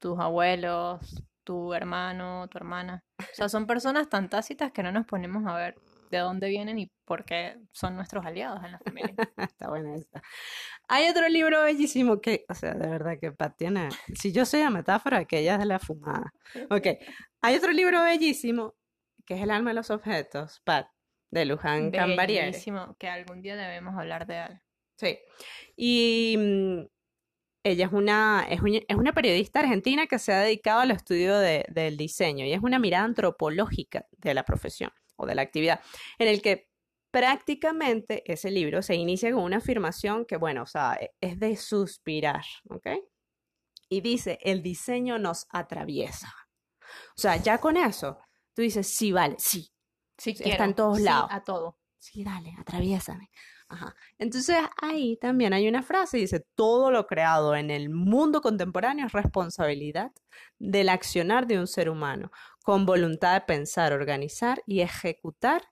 tus 0.00 0.18
abuelos, 0.18 1.22
tu 1.44 1.74
hermano, 1.74 2.48
tu 2.48 2.56
hermana. 2.58 3.04
O 3.20 3.24
sea, 3.34 3.48
son 3.48 3.66
personas 3.66 4.08
tan 4.08 4.30
tácitas 4.30 4.72
que 4.72 4.82
no 4.82 4.90
nos 4.92 5.06
ponemos 5.06 5.44
a 5.46 5.54
ver 5.56 5.74
de 6.12 6.18
dónde 6.18 6.48
vienen 6.48 6.78
y 6.78 6.92
por 7.04 7.24
qué 7.24 7.56
son 7.72 7.96
nuestros 7.96 8.24
aliados 8.24 8.62
en 8.64 8.72
la 8.72 8.78
familia. 8.78 9.14
Está 9.36 9.68
buena 9.68 9.96
esta. 9.96 10.22
Hay 10.88 11.08
otro 11.08 11.28
libro 11.28 11.62
bellísimo 11.64 12.20
que, 12.20 12.44
o 12.48 12.54
sea, 12.54 12.74
de 12.74 12.86
verdad 12.86 13.18
que 13.20 13.32
Pat 13.32 13.56
tiene, 13.56 13.88
si 14.14 14.30
yo 14.32 14.44
soy 14.44 14.60
la 14.60 14.70
metáfora, 14.70 15.24
que 15.24 15.38
ella 15.40 15.54
es 15.54 15.58
de 15.60 15.66
la 15.66 15.78
fumada. 15.78 16.32
Ok, 16.70 16.86
hay 17.40 17.56
otro 17.56 17.72
libro 17.72 18.02
bellísimo 18.02 18.74
que 19.24 19.34
es 19.34 19.40
El 19.42 19.50
alma 19.50 19.70
de 19.70 19.74
los 19.74 19.90
objetos, 19.90 20.60
Pat, 20.64 20.88
de 21.30 21.44
Luján 21.46 21.90
Cambariere. 21.90 22.46
Bellísimo, 22.46 22.94
que 22.98 23.08
algún 23.08 23.40
día 23.42 23.56
debemos 23.56 23.94
hablar 23.98 24.26
de 24.26 24.38
él. 24.44 24.60
Sí. 24.96 25.18
Y 25.76 26.36
mm, 26.38 26.80
ella 27.64 27.86
es 27.86 27.92
una, 27.92 28.46
es, 28.50 28.60
un- 28.60 28.74
es 28.86 28.96
una 28.96 29.12
periodista 29.12 29.60
argentina 29.60 30.06
que 30.06 30.18
se 30.18 30.32
ha 30.32 30.40
dedicado 30.40 30.80
al 30.80 30.90
estudio 30.90 31.38
de- 31.38 31.64
del 31.68 31.96
diseño 31.96 32.44
y 32.44 32.52
es 32.52 32.60
una 32.62 32.78
mirada 32.78 33.04
antropológica 33.04 34.06
de 34.18 34.34
la 34.34 34.44
profesión 34.44 34.90
o 35.22 35.26
de 35.26 35.34
la 35.34 35.42
actividad, 35.42 35.80
en 36.18 36.28
el 36.28 36.42
que 36.42 36.68
prácticamente 37.10 38.22
ese 38.30 38.50
libro 38.50 38.82
se 38.82 38.94
inicia 38.94 39.32
con 39.32 39.42
una 39.44 39.58
afirmación 39.58 40.24
que, 40.26 40.36
bueno, 40.36 40.62
o 40.62 40.66
sea, 40.66 40.94
e- 41.00 41.12
es 41.20 41.38
de 41.38 41.56
suspirar, 41.56 42.42
¿ok? 42.68 42.86
Y 43.88 44.00
dice, 44.00 44.38
el 44.42 44.62
diseño 44.62 45.18
nos 45.18 45.46
atraviesa. 45.50 46.32
O 47.16 47.20
sea, 47.20 47.36
ya 47.36 47.58
con 47.58 47.76
eso, 47.76 48.18
tú 48.54 48.62
dices, 48.62 48.86
sí, 48.86 49.12
vale, 49.12 49.36
sí, 49.38 49.68
Sí, 50.18 50.34
Sí, 50.36 50.44
está 50.50 50.64
en 50.64 50.74
todos 50.74 50.98
Sí, 50.98 51.04
lados. 51.04 51.28
a 51.32 51.42
todo. 51.42 51.78
Sí, 51.98 52.22
dale, 52.22 52.54
atraviésame. 52.58 53.30
Ajá. 53.68 53.94
Entonces 54.18 54.56
ahí 54.80 55.16
también 55.16 55.52
hay 55.52 55.66
una 55.66 55.82
frase, 55.82 56.18
dice, 56.18 56.44
todo 56.54 56.90
lo 56.90 57.06
creado 57.06 57.56
en 57.56 57.70
el 57.70 57.88
mundo 57.88 58.40
contemporáneo 58.42 59.06
es 59.06 59.12
responsabilidad 59.12 60.12
del 60.58 60.90
accionar 60.90 61.46
de 61.46 61.58
un 61.58 61.66
ser 61.66 61.88
humano, 61.88 62.30
con 62.62 62.86
voluntad 62.86 63.34
de 63.34 63.40
pensar, 63.42 63.92
organizar 63.92 64.62
y 64.66 64.80
ejecutar. 64.80 65.62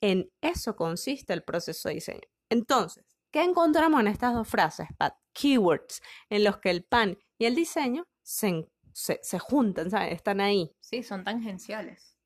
En 0.00 0.30
eso 0.40 0.76
consiste 0.76 1.32
el 1.32 1.42
proceso 1.42 1.88
de 1.88 1.96
diseño. 1.96 2.28
Entonces, 2.50 3.04
¿qué 3.32 3.42
encontramos 3.42 4.00
en 4.00 4.08
estas 4.08 4.34
dos 4.34 4.48
frases, 4.48 4.88
Pat? 4.96 5.14
Keywords 5.32 6.00
en 6.30 6.44
los 6.44 6.58
que 6.58 6.70
el 6.70 6.84
pan 6.84 7.18
y 7.38 7.44
el 7.46 7.54
diseño 7.54 8.06
se, 8.22 8.68
se, 8.92 9.20
se 9.22 9.38
juntan, 9.38 9.90
¿sabes? 9.90 10.14
Están 10.14 10.40
ahí. 10.40 10.72
Sí, 10.80 11.02
son 11.02 11.24
tangenciales. 11.24 12.16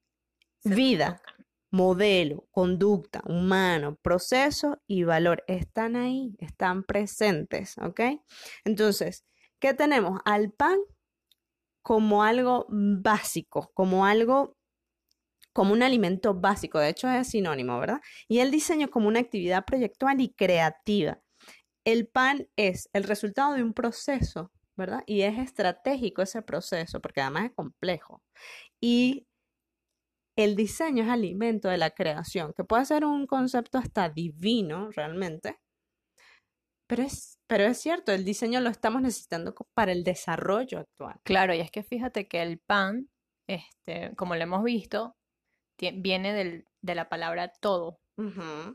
Se 0.59 0.75
Vida, 0.75 1.17
tocan. 1.17 1.47
modelo, 1.73 2.47
conducta, 2.51 3.23
humano, 3.27 3.97
proceso 4.03 4.81
y 4.87 5.05
valor 5.05 5.43
están 5.47 5.97
ahí, 5.97 6.37
están 6.39 6.85
presentes, 6.85 7.79
¿ok? 7.79 8.01
Entonces, 8.65 9.25
¿qué 9.59 9.75
tenemos? 9.75 10.21
Al 10.25 10.53
pan 10.53 10.79
como 11.83 12.23
algo 12.25 12.67
básico, 12.69 13.71
como 13.75 14.07
algo, 14.07 14.57
como 15.53 15.73
un 15.73 15.83
alimento 15.83 16.35
básico, 16.35 16.79
de 16.79 16.91
hecho 16.91 17.09
es 17.11 17.29
sinónimo, 17.29 17.79
¿verdad? 17.79 18.01
Y 18.29 18.39
el 18.41 18.51
diseño 18.51 18.91
como 18.91 19.09
una 19.09 19.21
actividad 19.21 19.65
proyectual 19.65 20.21
y 20.21 20.33
creativa. 20.35 21.21
El 21.85 22.09
pan 22.09 22.49
es 22.57 22.89
el 22.93 23.05
resultado 23.05 23.55
de 23.55 23.63
un 23.63 23.75
proceso, 23.75 24.53
¿verdad? 24.77 25.03
Y 25.07 25.23
es 25.23 25.39
estratégico 25.39 26.23
ese 26.23 26.43
proceso, 26.43 27.01
porque 27.01 27.21
además 27.21 27.47
es 27.47 27.53
complejo. 27.55 28.23
Y 28.81 29.27
el 30.37 30.57
diseño 30.57 31.05
es 31.05 31.11
alimento 31.11 31.69
de 31.69 31.79
la 31.79 31.91
creación, 31.91 32.53
que 32.57 32.65
puede 32.65 32.85
ser 32.85 33.05
un 33.05 33.27
concepto 33.27 33.79
hasta 33.79 34.09
divino 34.09 34.91
realmente, 34.91 35.59
pero 36.91 37.03
es, 37.05 37.39
pero 37.47 37.65
es 37.65 37.79
cierto, 37.79 38.13
el 38.13 38.25
diseño 38.25 38.61
lo 38.61 38.69
estamos 38.69 39.01
necesitando 39.01 39.55
para 39.75 39.93
el 39.93 40.03
desarrollo 40.05 40.81
actual. 40.81 41.15
Claro, 41.25 41.55
y 41.55 41.61
es 41.61 41.71
que 41.71 41.83
fíjate 41.83 42.27
que 42.29 42.43
el 42.43 42.59
pan, 42.59 43.09
este, 43.49 44.15
como 44.17 44.35
lo 44.35 44.43
hemos 44.43 44.63
visto, 44.65 45.15
viene 45.95 46.33
del- 46.35 46.65
de 46.83 46.95
la 46.95 47.09
palabra 47.09 47.53
todo. 47.61 48.01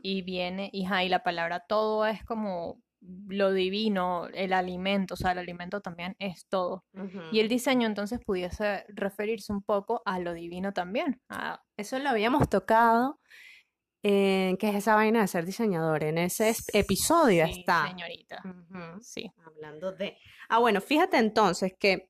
Y 0.02 0.22
viene, 0.22 0.70
hija, 0.72 1.04
y 1.04 1.08
la 1.08 1.22
palabra 1.22 1.60
todo 1.68 2.06
es 2.06 2.24
como 2.24 2.80
lo 3.28 3.52
divino, 3.52 4.26
el 4.34 4.52
alimento, 4.52 5.14
o 5.14 5.16
sea, 5.16 5.32
el 5.32 5.38
alimento 5.38 5.80
también 5.80 6.16
es 6.18 6.46
todo. 6.48 6.84
Y 7.32 7.38
el 7.40 7.48
diseño 7.48 7.86
entonces 7.86 8.18
pudiese 8.24 8.84
referirse 8.88 9.52
un 9.52 9.62
poco 9.62 10.02
a 10.06 10.18
lo 10.18 10.32
divino 10.32 10.72
también. 10.72 11.20
a- 11.28 11.62
Eso 11.76 11.98
lo 11.98 12.08
habíamos 12.08 12.48
tocado, 12.48 13.20
en 14.02 14.56
¿qué 14.56 14.68
es 14.68 14.74
esa 14.76 14.94
vaina 14.94 15.20
de 15.20 15.26
ser 15.28 15.44
diseñador? 15.44 16.04
En 16.04 16.18
ese 16.18 16.48
es- 16.50 16.66
episodio 16.72 17.46
sí, 17.46 17.60
está. 17.60 17.88
señorita. 17.88 18.42
Sí. 19.00 19.30
Hablando 19.44 19.92
de... 19.92 20.16
Ah, 20.48 20.58
bueno, 20.58 20.80
fíjate 20.80 21.16
entonces 21.16 21.72
que 21.78 22.08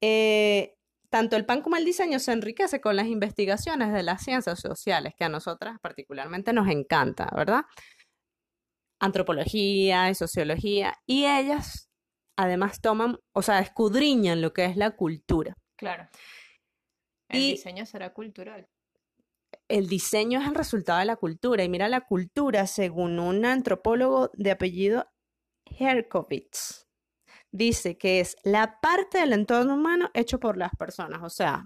eh, 0.00 0.76
tanto 1.10 1.36
el 1.36 1.44
pan 1.46 1.60
como 1.62 1.76
el 1.76 1.84
diseño 1.84 2.18
se 2.18 2.32
enriquece 2.32 2.80
con 2.80 2.96
las 2.96 3.06
investigaciones 3.06 3.92
de 3.92 4.02
las 4.02 4.22
ciencias 4.22 4.60
sociales, 4.60 5.12
que 5.16 5.24
a 5.24 5.28
nosotras 5.28 5.78
particularmente 5.80 6.52
nos 6.52 6.68
encanta, 6.68 7.28
¿verdad? 7.34 7.62
Antropología 9.00 10.08
y 10.10 10.14
sociología, 10.14 10.96
y 11.06 11.26
ellas 11.26 11.90
además 12.36 12.80
toman, 12.80 13.18
o 13.32 13.42
sea, 13.42 13.60
escudriñan 13.60 14.40
lo 14.40 14.52
que 14.52 14.64
es 14.64 14.76
la 14.76 14.92
cultura. 14.92 15.54
Claro. 15.76 16.08
El 17.28 17.40
Y- 17.40 17.50
diseño 17.52 17.84
será 17.86 18.12
cultural. 18.12 18.66
El 19.68 19.88
diseño 19.88 20.40
es 20.40 20.46
el 20.46 20.54
resultado 20.54 20.98
de 20.98 21.06
la 21.06 21.16
cultura, 21.16 21.64
y 21.64 21.68
mira 21.68 21.88
la 21.88 22.02
cultura 22.02 22.66
según 22.66 23.18
un 23.18 23.44
antropólogo 23.44 24.30
de 24.34 24.50
apellido 24.50 25.06
Herkovitz. 25.64 26.86
Dice 27.50 27.96
que 27.96 28.20
es 28.20 28.36
la 28.42 28.80
parte 28.80 29.18
del 29.18 29.32
entorno 29.32 29.74
humano 29.74 30.10
hecho 30.12 30.38
por 30.40 30.56
las 30.56 30.72
personas, 30.76 31.22
o 31.22 31.30
sea, 31.30 31.64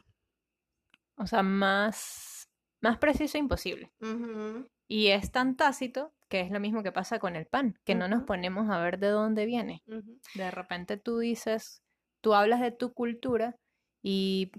O 1.17 1.27
sea, 1.27 1.43
más, 1.43 2.49
más 2.81 2.99
preciso 2.99 3.39
imposible. 3.39 3.91
Y 4.87 5.09
es 5.09 5.33
tan 5.33 5.57
tácito 5.57 6.13
que 6.29 6.41
es 6.41 6.51
lo 6.51 6.61
mismo 6.61 6.83
que 6.83 6.93
pasa 6.93 7.19
con 7.19 7.37
el 7.37 7.47
pan, 7.47 7.75
que 7.85 7.95
no 7.95 8.07
nos 8.07 8.23
ponemos 8.23 8.71
a 8.71 8.81
ver 8.81 8.99
de 8.99 9.09
dónde 9.09 9.47
viene. 9.47 9.83
De 10.35 10.51
repente 10.51 10.97
tú 10.99 11.19
dices, 11.19 11.83
tú 12.23 12.35
hablas 12.35 12.61
de 12.61 12.71
tu 12.71 12.93
cultura 12.93 13.57
y 14.03 14.53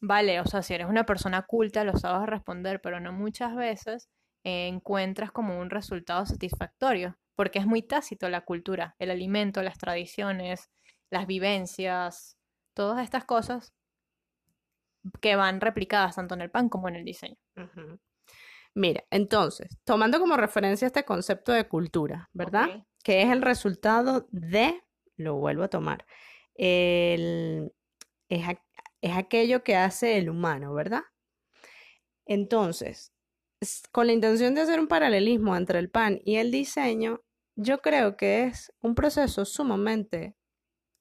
vale, 0.00 0.40
o 0.40 0.46
sea, 0.46 0.62
si 0.62 0.74
eres 0.74 0.88
una 0.88 1.04
persona 1.04 1.42
culta 1.42 1.84
lo 1.84 1.96
sabes 1.96 2.28
responder, 2.28 2.80
pero 2.80 3.00
no 3.00 3.12
muchas 3.12 3.54
veces 3.54 4.08
eh, 4.44 4.68
encuentras 4.68 5.32
como 5.32 5.58
un 5.58 5.70
resultado 5.70 6.24
satisfactorio, 6.26 7.18
porque 7.34 7.58
es 7.58 7.66
muy 7.66 7.82
tácito 7.82 8.28
la 8.28 8.44
cultura, 8.44 8.94
el 8.98 9.10
alimento, 9.10 9.62
las 9.62 9.78
tradiciones, 9.78 10.70
las 11.10 11.26
vivencias, 11.26 12.36
todas 12.74 13.02
estas 13.04 13.24
cosas 13.24 13.72
que 15.20 15.36
van 15.36 15.60
replicadas 15.60 16.16
tanto 16.16 16.34
en 16.34 16.42
el 16.42 16.50
pan 16.50 16.68
como 16.68 16.88
en 16.88 16.96
el 16.96 17.04
diseño. 17.04 17.36
Mira, 18.74 19.04
entonces, 19.10 19.78
tomando 19.84 20.20
como 20.20 20.36
referencia 20.36 20.86
este 20.86 21.04
concepto 21.04 21.52
de 21.52 21.66
cultura, 21.66 22.28
¿verdad? 22.32 22.84
Que 23.02 23.22
es 23.22 23.30
el 23.30 23.42
resultado 23.42 24.28
de, 24.30 24.82
lo 25.16 25.36
vuelvo 25.36 25.64
a 25.64 25.68
tomar, 25.68 26.06
el, 26.54 27.72
es, 28.28 28.46
es 29.02 29.16
aquello 29.16 29.62
que 29.62 29.76
hace 29.76 30.18
el 30.18 30.28
humano, 30.30 30.74
¿verdad? 30.74 31.02
Entonces, 32.26 33.12
con 33.92 34.06
la 34.06 34.12
intención 34.12 34.54
de 34.54 34.62
hacer 34.62 34.80
un 34.80 34.88
paralelismo 34.88 35.56
entre 35.56 35.78
el 35.78 35.90
pan 35.90 36.20
y 36.24 36.36
el 36.36 36.50
diseño, 36.50 37.22
yo 37.56 37.80
creo 37.80 38.16
que 38.16 38.44
es 38.44 38.72
un 38.80 38.94
proceso 38.94 39.44
sumamente 39.44 40.36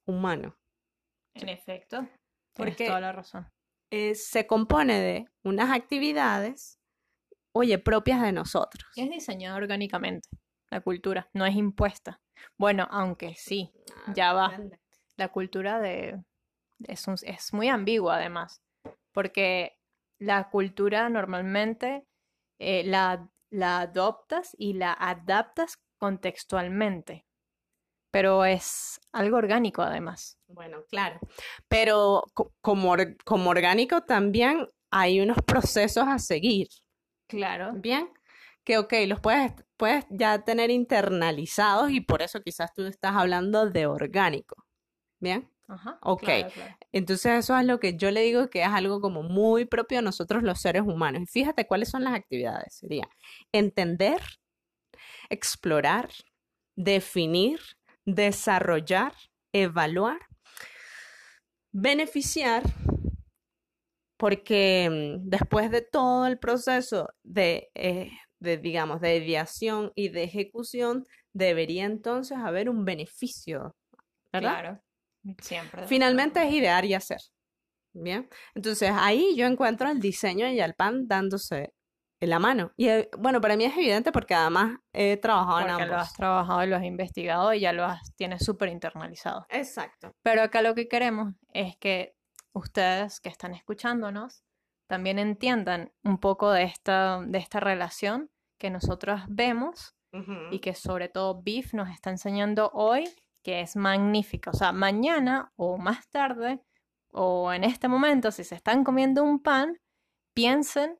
humano. 0.07 0.57
En 1.35 1.49
efecto, 1.49 1.97
tienes 2.55 2.75
Porque- 2.75 2.87
toda 2.87 2.99
la 3.01 3.11
razón. 3.11 3.47
Eh, 3.91 4.15
se 4.15 4.47
compone 4.47 4.99
de 4.99 5.25
unas 5.45 5.71
actividades, 5.71 6.77
oye, 7.53 7.77
propias 7.79 8.21
de 8.21 8.33
nosotros. 8.33 8.83
Es 8.97 9.09
diseñada 9.09 9.55
orgánicamente, 9.55 10.27
la 10.69 10.81
cultura, 10.81 11.29
no 11.33 11.45
es 11.45 11.55
impuesta. 11.55 12.19
Bueno, 12.57 12.87
aunque 12.91 13.35
sí, 13.35 13.71
ya 14.13 14.33
va. 14.33 14.59
La 15.15 15.29
cultura 15.29 15.79
de 15.79 16.21
es, 16.85 17.07
un- 17.07 17.15
es 17.23 17.53
muy 17.53 17.69
ambigua 17.69 18.17
además, 18.17 18.61
porque 19.13 19.77
la 20.19 20.49
cultura 20.49 21.09
normalmente 21.09 22.03
eh, 22.59 22.83
la, 22.85 23.29
la 23.51 23.81
adoptas 23.81 24.55
y 24.57 24.73
la 24.73 24.93
adaptas 24.93 25.77
contextualmente, 25.99 27.25
pero 28.11 28.45
es 28.45 28.99
algo 29.11 29.37
orgánico 29.37 29.81
además. 29.81 30.37
Bueno, 30.47 30.83
claro. 30.89 31.19
Pero 31.67 32.23
co- 32.33 32.51
como, 32.61 32.95
como 33.25 33.49
orgánico 33.49 34.01
también 34.01 34.67
hay 34.91 35.19
unos 35.19 35.37
procesos 35.45 36.05
a 36.07 36.19
seguir. 36.19 36.67
Claro. 37.27 37.73
Bien. 37.73 38.09
Que, 38.63 38.77
ok, 38.77 38.93
los 39.07 39.19
puedes, 39.21 39.53
puedes 39.77 40.05
ya 40.09 40.43
tener 40.43 40.69
internalizados 40.71 41.89
y 41.91 42.01
por 42.01 42.21
eso 42.21 42.41
quizás 42.41 42.73
tú 42.73 42.85
estás 42.85 43.15
hablando 43.15 43.69
de 43.69 43.85
orgánico. 43.85 44.65
Bien. 45.19 45.49
Ajá. 45.67 45.99
Ok. 46.01 46.23
claro, 46.23 46.49
claro. 46.53 46.77
Entonces 46.91 47.39
eso 47.39 47.57
es 47.57 47.65
lo 47.65 47.79
que 47.79 47.97
yo 47.97 48.09
le 48.11 48.21
digo 48.21 48.49
que 48.49 48.61
es 48.61 48.67
algo 48.67 49.01
como 49.01 49.23
muy 49.23 49.65
propio 49.65 49.99
a 49.99 50.01
nosotros 50.01 50.43
los 50.43 50.61
seres 50.61 50.83
humanos. 50.83 51.21
Y 51.23 51.25
fíjate 51.25 51.67
cuáles 51.67 51.89
son 51.89 52.03
las 52.03 52.13
actividades. 52.13 52.75
Sería 52.75 53.07
entender, 53.51 54.21
explorar, 55.29 56.09
definir, 56.75 57.59
desarrollar, 58.05 59.13
evaluar, 59.51 60.19
beneficiar, 61.73 62.63
porque 64.17 64.89
mm, 65.19 65.29
después 65.29 65.69
de 65.69 65.81
todo 65.81 66.27
el 66.27 66.39
proceso 66.39 67.09
de, 67.23 67.69
eh, 67.75 68.11
de, 68.39 68.57
digamos, 68.57 69.01
de 69.01 69.17
ideación 69.17 69.91
y 69.95 70.09
de 70.09 70.23
ejecución, 70.23 71.05
debería 71.33 71.85
entonces 71.85 72.37
haber 72.37 72.69
un 72.69 72.85
beneficio, 72.85 73.75
¿verdad? 74.31 74.61
Claro, 74.61 74.81
siempre. 75.39 75.87
Finalmente 75.87 76.43
es 76.43 76.53
idear 76.53 76.85
y 76.85 76.93
hacer. 76.93 77.19
Bien, 77.93 78.29
entonces 78.53 78.91
ahí 78.93 79.35
yo 79.35 79.47
encuentro 79.47 79.89
el 79.89 79.99
diseño 79.99 80.47
y 80.47 80.59
el 80.59 80.75
pan 80.75 81.07
dándose 81.07 81.73
en 82.19 82.29
la 82.29 82.39
mano. 82.39 82.71
Y 82.75 82.89
eh, 82.89 83.09
bueno, 83.17 83.41
para 83.41 83.55
mí 83.55 83.63
es 83.65 83.75
evidente 83.75 84.11
porque 84.11 84.35
además 84.35 84.77
he 84.93 85.17
trabajado 85.17 85.59
en 85.61 85.67
Porque 85.67 85.85
lo 85.85 85.93
ambos. 85.93 86.07
has 86.07 86.13
trabajado 86.13 86.63
y 86.63 86.67
lo 86.67 86.75
has 86.75 86.83
investigado 86.83 87.53
y 87.53 87.59
ya 87.61 87.73
lo 87.73 87.85
has, 87.85 88.13
tienes 88.15 88.43
súper 88.43 88.69
internalizado. 88.69 89.45
Exacto. 89.49 90.11
Pero 90.23 90.41
acá 90.43 90.61
lo 90.61 90.75
que 90.75 90.87
queremos 90.87 91.33
es 91.53 91.75
que 91.77 92.15
ustedes 92.53 93.19
que 93.19 93.29
están 93.29 93.53
escuchándonos 93.53 94.43
también 94.87 95.19
entiendan 95.19 95.91
un 96.03 96.17
poco 96.19 96.51
de 96.51 96.63
esta, 96.63 97.21
de 97.25 97.37
esta 97.39 97.59
relación 97.59 98.29
que 98.59 98.69
nosotros 98.69 99.21
vemos 99.27 99.93
y 100.51 100.59
que 100.59 100.73
sobre 100.73 101.09
todo 101.09 101.43
Beef 101.43 101.75
nos 101.75 101.89
está 101.91 102.09
enseñando 102.09 102.71
hoy, 102.73 103.07
que 103.47 103.61
es 103.61 103.77
magnífica. 103.77 104.51
O 104.51 104.53
sea, 104.53 104.73
mañana 104.73 105.53
o 105.55 105.77
más 105.77 106.09
tarde 106.09 106.59
o 107.13 107.53
en 107.53 107.63
este 107.63 107.87
momento, 107.87 108.29
si 108.29 108.43
se 108.43 108.55
están 108.55 108.83
comiendo 108.83 109.23
un 109.23 109.41
pan, 109.41 109.79
piensen 110.33 110.99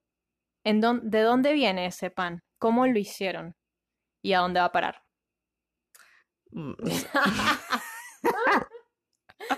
en 0.64 0.80
de 0.80 1.22
dónde 1.24 1.52
viene 1.52 1.88
ese 1.88 2.10
pan, 2.10 2.42
cómo 2.58 2.88
lo 2.88 2.98
hicieron 2.98 3.58
y 4.24 4.32
a 4.32 4.40
dónde 4.40 4.62
va 4.62 4.68
a 4.68 4.72
parar. 4.72 5.04
Mm, 6.52 6.76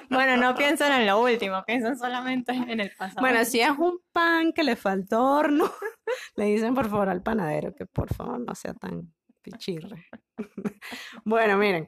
Bueno, 0.10 0.38
no 0.38 0.56
piensen 0.56 0.92
en 0.92 1.06
lo 1.06 1.22
último, 1.22 1.64
piensen 1.66 1.98
solamente 1.98 2.54
en 2.54 2.80
el 2.80 2.92
pasado. 2.98 3.22
Bueno, 3.22 3.46
si 3.46 3.60
es 3.60 3.70
un 3.70 4.00
pan 4.12 4.52
que 4.52 4.64
le 4.64 4.76
faltó 4.76 5.24
horno, 5.24 5.66
le 6.36 6.46
dicen 6.46 6.74
por 6.74 6.90
favor 6.90 7.10
al 7.10 7.22
panadero 7.22 7.76
que 7.76 7.86
por 7.86 8.12
favor 8.14 8.40
no 8.40 8.56
sea 8.56 8.74
tan 8.74 9.14
pichirre. 9.44 10.08
Bueno, 11.24 11.58
miren, 11.58 11.88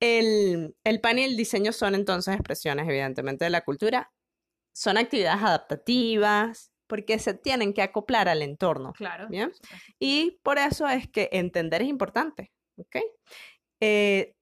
el, 0.00 0.76
el 0.84 1.00
pan 1.00 1.18
y 1.18 1.24
el 1.24 1.36
diseño 1.36 1.72
son 1.72 1.94
entonces 1.94 2.34
expresiones 2.34 2.88
evidentemente 2.88 3.44
de 3.44 3.50
la 3.50 3.64
cultura, 3.64 4.10
son 4.74 4.96
actividades 4.96 5.42
adaptativas 5.42 6.72
porque 6.86 7.18
se 7.18 7.34
tienen 7.34 7.74
que 7.74 7.82
acoplar 7.82 8.28
al 8.28 8.42
entorno. 8.42 8.92
claro. 8.94 9.28
Bien. 9.28 9.52
Y 9.98 10.38
por 10.42 10.58
eso 10.58 10.86
es 10.88 11.08
que 11.08 11.28
entender 11.32 11.82
es 11.82 11.88
importante, 11.88 12.52
¿ok? 12.78 12.96
Eh, 13.80 14.34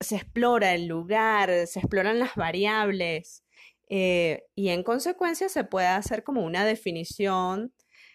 se 0.00 0.16
explora 0.16 0.74
el 0.74 0.86
lugar, 0.86 1.66
se 1.66 1.80
exploran 1.80 2.18
las 2.18 2.34
variables 2.34 3.44
eh, 3.88 4.44
y 4.56 4.70
en 4.70 4.82
consecuencia 4.82 5.48
se 5.48 5.64
puede 5.64 5.86
hacer 5.88 6.24
como 6.24 6.44
una 6.44 6.64
definición 6.64 7.72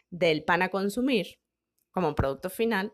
del 0.09 0.43
pan 0.43 0.61
a 0.63 0.69
consumir 0.69 1.37
como 1.93 2.15
producto 2.15 2.49
final 2.49 2.93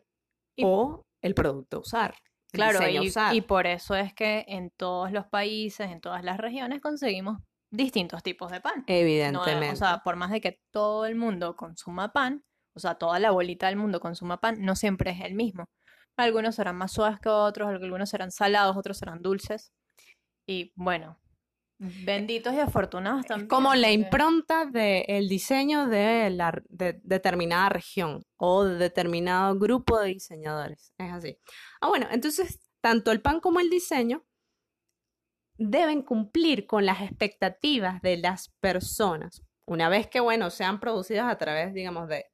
Y- 0.58 0.64
o 0.66 1.04
el 1.22 1.34
producto 1.34 1.78
a 1.78 1.80
usar. 1.82 2.16
Claro, 2.53 2.88
y, 2.88 3.00
usar. 3.07 3.36
y 3.36 3.41
por 3.41 3.67
eso 3.67 3.95
es 3.95 4.13
que 4.13 4.45
en 4.48 4.69
todos 4.69 5.12
los 5.12 5.25
países, 5.25 5.89
en 5.89 6.01
todas 6.01 6.24
las 6.24 6.38
regiones, 6.38 6.81
conseguimos 6.81 7.39
distintos 7.72 8.22
tipos 8.22 8.51
de 8.51 8.62
pan. 8.62 8.86
No, 8.88 8.93
Evidentemente. 8.93 9.72
o 9.72 9.75
sea, 9.75 10.01
por 10.03 10.15
más 10.15 10.29
de 10.29 10.39
que 10.39 10.62
todo 10.72 11.05
el 11.05 11.15
mundo 11.15 11.55
consuma 11.55 12.13
pan, 12.13 12.45
o 12.75 12.79
sea, 12.79 12.95
toda 12.95 13.19
la 13.19 13.31
bolita 13.31 13.67
del 13.67 13.75
mundo 13.75 14.00
consuma 14.00 14.39
pan, 14.39 14.57
no 14.60 14.75
siempre 14.75 15.12
es 15.12 15.22
el 15.22 15.33
mismo. 15.33 15.65
Algunos 16.15 16.55
serán 16.55 16.75
más 16.75 16.91
suaves 16.91 17.19
que 17.19 17.29
otros, 17.29 17.69
algunos 17.69 18.10
serán 18.10 18.31
salados, 18.31 18.77
otros 18.77 18.98
serán 18.98 19.24
dulces. 19.24 19.74
Y 20.45 20.72
bueno, 20.75 21.19
benditos 22.06 22.54
y 22.54 22.60
afortunados 22.60 23.25
también. 23.25 23.48
como 23.48 23.75
la 23.75 23.92
impronta 23.92 24.66
del 24.66 25.28
diseño 25.28 25.88
de, 25.88 26.30
la, 26.30 26.62
de 26.70 27.00
determinada 27.04 27.70
región 27.70 28.25
o 28.38 28.63
de 28.63 28.78
determinado 28.78 29.58
grupo 29.58 30.00
de 30.00 30.10
diseñadores. 30.10 30.94
Es 30.98 31.12
así. 31.12 31.38
Ah, 31.82 31.90
bueno, 31.90 32.08
entonces 32.12 32.60
tanto 32.81 33.12
el 33.12 33.22
pan 33.22 33.40
como 33.40 33.60
el 33.60 33.70
diseño 33.70 34.25
deben 35.57 36.01
cumplir 36.01 36.66
con 36.66 36.86
las 36.86 37.01
expectativas 37.01 38.01
de 38.01 38.18
las 38.18 38.50
personas. 38.60 39.44
Una 39.66 39.90
vez 39.90 40.07
que, 40.07 40.20
bueno, 40.20 40.50
sean 40.50 40.79
producidos 40.79 41.25
a 41.25 41.38
través, 41.38 41.74
digamos, 41.74 42.07
de, 42.10 42.25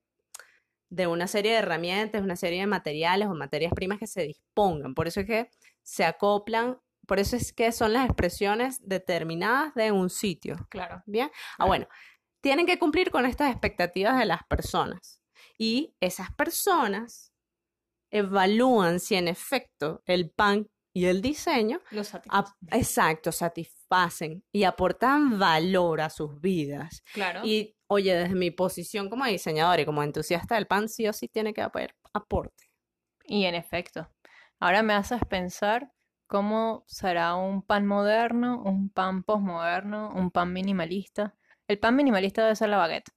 de 0.90 1.08
una 1.08 1.28
serie 1.28 1.52
de 1.52 1.58
herramientas, 1.60 2.24
una 2.24 2.36
serie 2.36 2.62
de 2.62 2.68
materiales 2.68 3.28
o 3.28 3.36
materias 3.36 3.74
primas 3.74 4.00
que 4.00 4.08
se 4.08 4.24
dispongan. 4.24 4.96
Por 4.96 5.08
eso 5.08 5.20
es 5.20 5.28
que 5.28 5.50
se 5.84 6.06
acoplan, 6.06 6.80
por 7.10 7.18
eso 7.20 7.36
es 7.36 7.52
que 7.54 7.72
son 7.72 7.92
las 7.92 8.06
expresiones 8.06 8.88
determinadas 8.88 9.74
de 9.74 9.92
un 9.92 10.12
sitio. 10.12 10.68
Claro. 10.70 11.02
Bien. 11.08 11.32
Ah, 11.58 11.66
bueno, 11.66 11.88
tienen 12.40 12.68
que 12.68 12.78
cumplir 12.78 13.10
con 13.10 13.26
estas 13.26 13.50
expectativas 13.50 14.20
de 14.20 14.26
las 14.26 14.44
personas. 14.48 15.20
Y 15.58 15.96
esas 16.00 16.32
personas 16.36 17.34
evalúan 18.12 19.00
si 19.00 19.16
en 19.16 19.28
efecto 19.28 20.04
el 20.06 20.30
pan 20.30 20.68
y 20.94 21.06
el 21.06 21.24
diseño, 21.24 21.82
Los 21.90 22.10
satisfacen. 22.10 22.54
exacto, 22.72 23.32
satisfacen 23.32 24.44
y 24.52 24.66
aportan 24.66 25.40
valor 25.40 26.02
a 26.02 26.12
sus 26.12 26.40
vidas. 26.40 27.02
Claro. 27.12 27.42
Y 27.44 27.76
oye, 27.88 28.14
desde 28.14 28.36
mi 28.36 28.52
posición 28.52 29.10
como 29.10 29.26
diseñadora 29.26 29.82
y 29.82 29.86
como 29.86 30.04
entusiasta 30.04 30.54
del 30.54 30.68
pan, 30.68 30.90
sí 30.90 31.08
o 31.08 31.14
sí 31.14 31.28
tiene 31.28 31.56
que 31.56 31.62
haber 31.64 31.96
aporte. 32.14 32.66
Y 33.26 33.46
en 33.46 33.56
efecto, 33.56 34.12
ahora 34.60 34.84
me 34.84 34.94
haces 34.94 35.22
pensar 35.28 35.92
cómo 36.30 36.84
será 36.88 37.36
un 37.36 37.64
pan 37.64 37.86
moderno, 37.88 38.62
un 38.64 38.90
pan 38.90 39.24
posmoderno, 39.24 40.14
un 40.16 40.30
pan 40.32 40.54
minimalista. 40.54 41.36
El 41.68 41.80
pan 41.80 41.96
minimalista 41.96 42.44
debe 42.44 42.56
ser 42.56 42.70
la 42.70 42.78
baguette. 42.78 43.12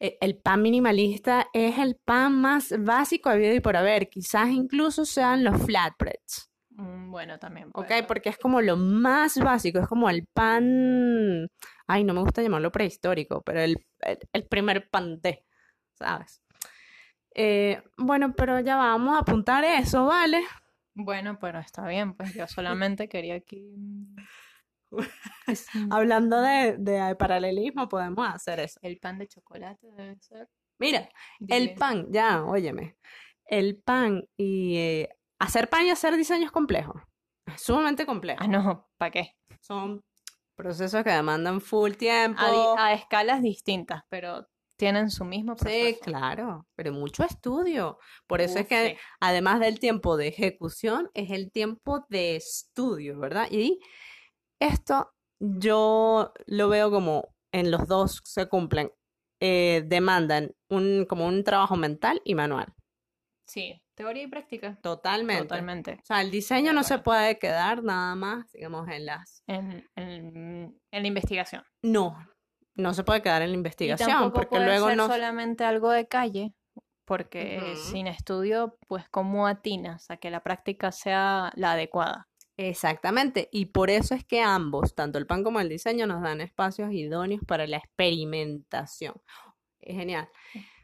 E- 0.00 0.18
El 0.20 0.36
pan 0.36 0.60
minimalista 0.62 1.46
es 1.52 1.78
el 1.78 1.96
pan 2.04 2.40
más 2.40 2.74
básico 2.78 3.30
habido 3.30 3.54
y 3.54 3.60
por 3.60 3.76
haber. 3.76 4.10
Quizás 4.10 4.50
incluso 4.50 5.04
sean 5.04 5.44
los 5.44 5.62
flatbreads. 5.62 6.50
Mm, 6.70 7.10
Bueno, 7.12 7.38
también. 7.38 7.70
¿ok? 7.72 7.86
ser. 7.86 8.06
Porque 8.08 8.28
es 8.30 8.38
como 8.38 8.60
lo 8.60 8.76
más 8.76 9.38
básico, 9.38 9.78
es 9.78 9.86
como 9.86 10.10
el 10.10 10.26
pan, 10.26 11.48
ay, 11.86 12.02
no 12.02 12.14
me 12.14 12.20
gusta 12.20 12.42
llamarlo 12.42 12.72
prehistórico, 12.72 13.42
pero 13.42 13.60
el, 13.60 13.76
el, 14.00 14.18
el 14.32 14.46
primer 14.48 14.90
pan 14.90 15.20
de, 15.20 15.44
¿sabes? 15.94 16.42
Eh, 17.36 17.82
bueno, 17.96 18.34
pero 18.34 18.60
ya 18.60 18.76
vamos 18.76 19.16
a 19.16 19.20
apuntar 19.20 19.64
eso, 19.64 20.06
¿vale? 20.06 20.42
Bueno, 20.94 21.38
pero 21.40 21.58
está 21.58 21.86
bien, 21.86 22.14
pues 22.14 22.34
yo 22.34 22.46
solamente 22.48 23.08
quería 23.08 23.34
aquí. 23.36 23.74
mm, 23.76 24.16
es- 25.48 25.68
Hablando 25.90 26.40
de, 26.40 26.76
de 26.78 27.16
paralelismo, 27.16 27.88
podemos 27.88 28.28
hacer 28.28 28.60
eso. 28.60 28.78
El 28.82 28.98
pan 28.98 29.18
de 29.18 29.28
chocolate 29.28 29.86
debe 29.96 30.16
ser. 30.20 30.48
Mira, 30.78 31.08
el 31.48 31.74
pan, 31.74 32.06
ya, 32.10 32.44
óyeme, 32.44 32.96
el 33.46 33.76
pan 33.76 34.24
y 34.36 34.76
eh, 34.76 35.08
hacer 35.38 35.68
pan 35.68 35.86
y 35.86 35.90
hacer 35.90 36.16
diseños 36.16 36.50
complejos, 36.50 37.00
sumamente 37.56 38.06
complejo. 38.06 38.42
Ah, 38.42 38.48
no, 38.48 38.88
¿para 38.98 39.10
qué? 39.12 39.36
Son 39.60 40.00
procesos 40.56 41.04
que 41.04 41.10
demandan 41.10 41.60
full 41.60 41.92
tiempo. 41.92 42.40
A 42.76 42.92
escalas 42.92 43.40
distintas, 43.40 44.02
pero 44.08 44.48
tienen 44.76 45.10
su 45.10 45.24
mismo 45.24 45.54
Sí, 45.56 45.64
proceso. 45.64 46.00
claro, 46.02 46.66
pero 46.74 46.92
mucho 46.92 47.24
estudio. 47.24 47.98
Por 48.26 48.40
eso 48.40 48.58
es 48.58 48.66
que 48.66 48.90
sí. 48.90 48.96
además 49.20 49.60
del 49.60 49.78
tiempo 49.78 50.16
de 50.16 50.28
ejecución, 50.28 51.10
es 51.14 51.30
el 51.30 51.50
tiempo 51.52 52.04
de 52.08 52.36
estudio, 52.36 53.18
¿verdad? 53.18 53.48
Y 53.50 53.78
esto 54.60 55.12
yo 55.40 56.32
lo 56.46 56.68
veo 56.68 56.90
como 56.90 57.34
en 57.52 57.70
los 57.70 57.86
dos 57.86 58.20
se 58.24 58.48
cumplen. 58.48 58.90
Eh, 59.40 59.82
demandan 59.86 60.52
un, 60.70 61.04
como 61.08 61.26
un 61.26 61.44
trabajo 61.44 61.76
mental 61.76 62.20
y 62.24 62.34
manual. 62.34 62.72
Sí, 63.46 63.82
teoría 63.94 64.22
y 64.22 64.26
práctica. 64.26 64.78
Totalmente. 64.82 65.42
Totalmente. 65.42 65.92
O 66.02 66.04
sea, 66.04 66.22
el 66.22 66.30
diseño 66.30 66.72
no 66.72 66.82
se 66.82 66.98
puede 66.98 67.38
quedar 67.38 67.82
nada 67.82 68.14
más, 68.14 68.50
digamos, 68.52 68.88
en 68.88 69.04
las... 69.06 69.42
En, 69.46 69.86
en- 69.96 70.80
en 70.90 71.02
la 71.02 71.06
investigación. 71.08 71.62
No, 71.82 72.16
no 72.74 72.94
se 72.94 73.04
puede 73.04 73.22
quedar 73.22 73.42
en 73.42 73.50
la 73.50 73.54
Y 73.54 73.58
investigación, 73.58 74.08
tampoco 74.08 74.34
porque 74.34 74.56
puede 74.56 74.66
luego 74.66 74.88
ser 74.88 74.96
no... 74.96 75.08
solamente 75.08 75.64
algo 75.64 75.90
de 75.90 76.06
calle, 76.06 76.54
porque 77.04 77.74
sin 77.76 78.06
estudio, 78.06 78.78
pues 78.88 79.08
cómo 79.08 79.46
atinas 79.46 80.10
a 80.10 80.16
que 80.16 80.30
la 80.30 80.42
práctica 80.42 80.92
sea 80.92 81.52
la 81.54 81.72
adecuada. 81.72 82.28
Exactamente, 82.56 83.48
y 83.50 83.66
por 83.66 83.90
eso 83.90 84.14
es 84.14 84.24
que 84.24 84.40
ambos, 84.40 84.94
tanto 84.94 85.18
el 85.18 85.26
pan 85.26 85.42
como 85.42 85.60
el 85.60 85.68
diseño, 85.68 86.06
nos 86.06 86.22
dan 86.22 86.40
espacios 86.40 86.92
idóneos 86.92 87.42
para 87.46 87.66
la 87.66 87.78
experimentación. 87.78 89.14
Es 89.80 89.96
genial, 89.96 90.28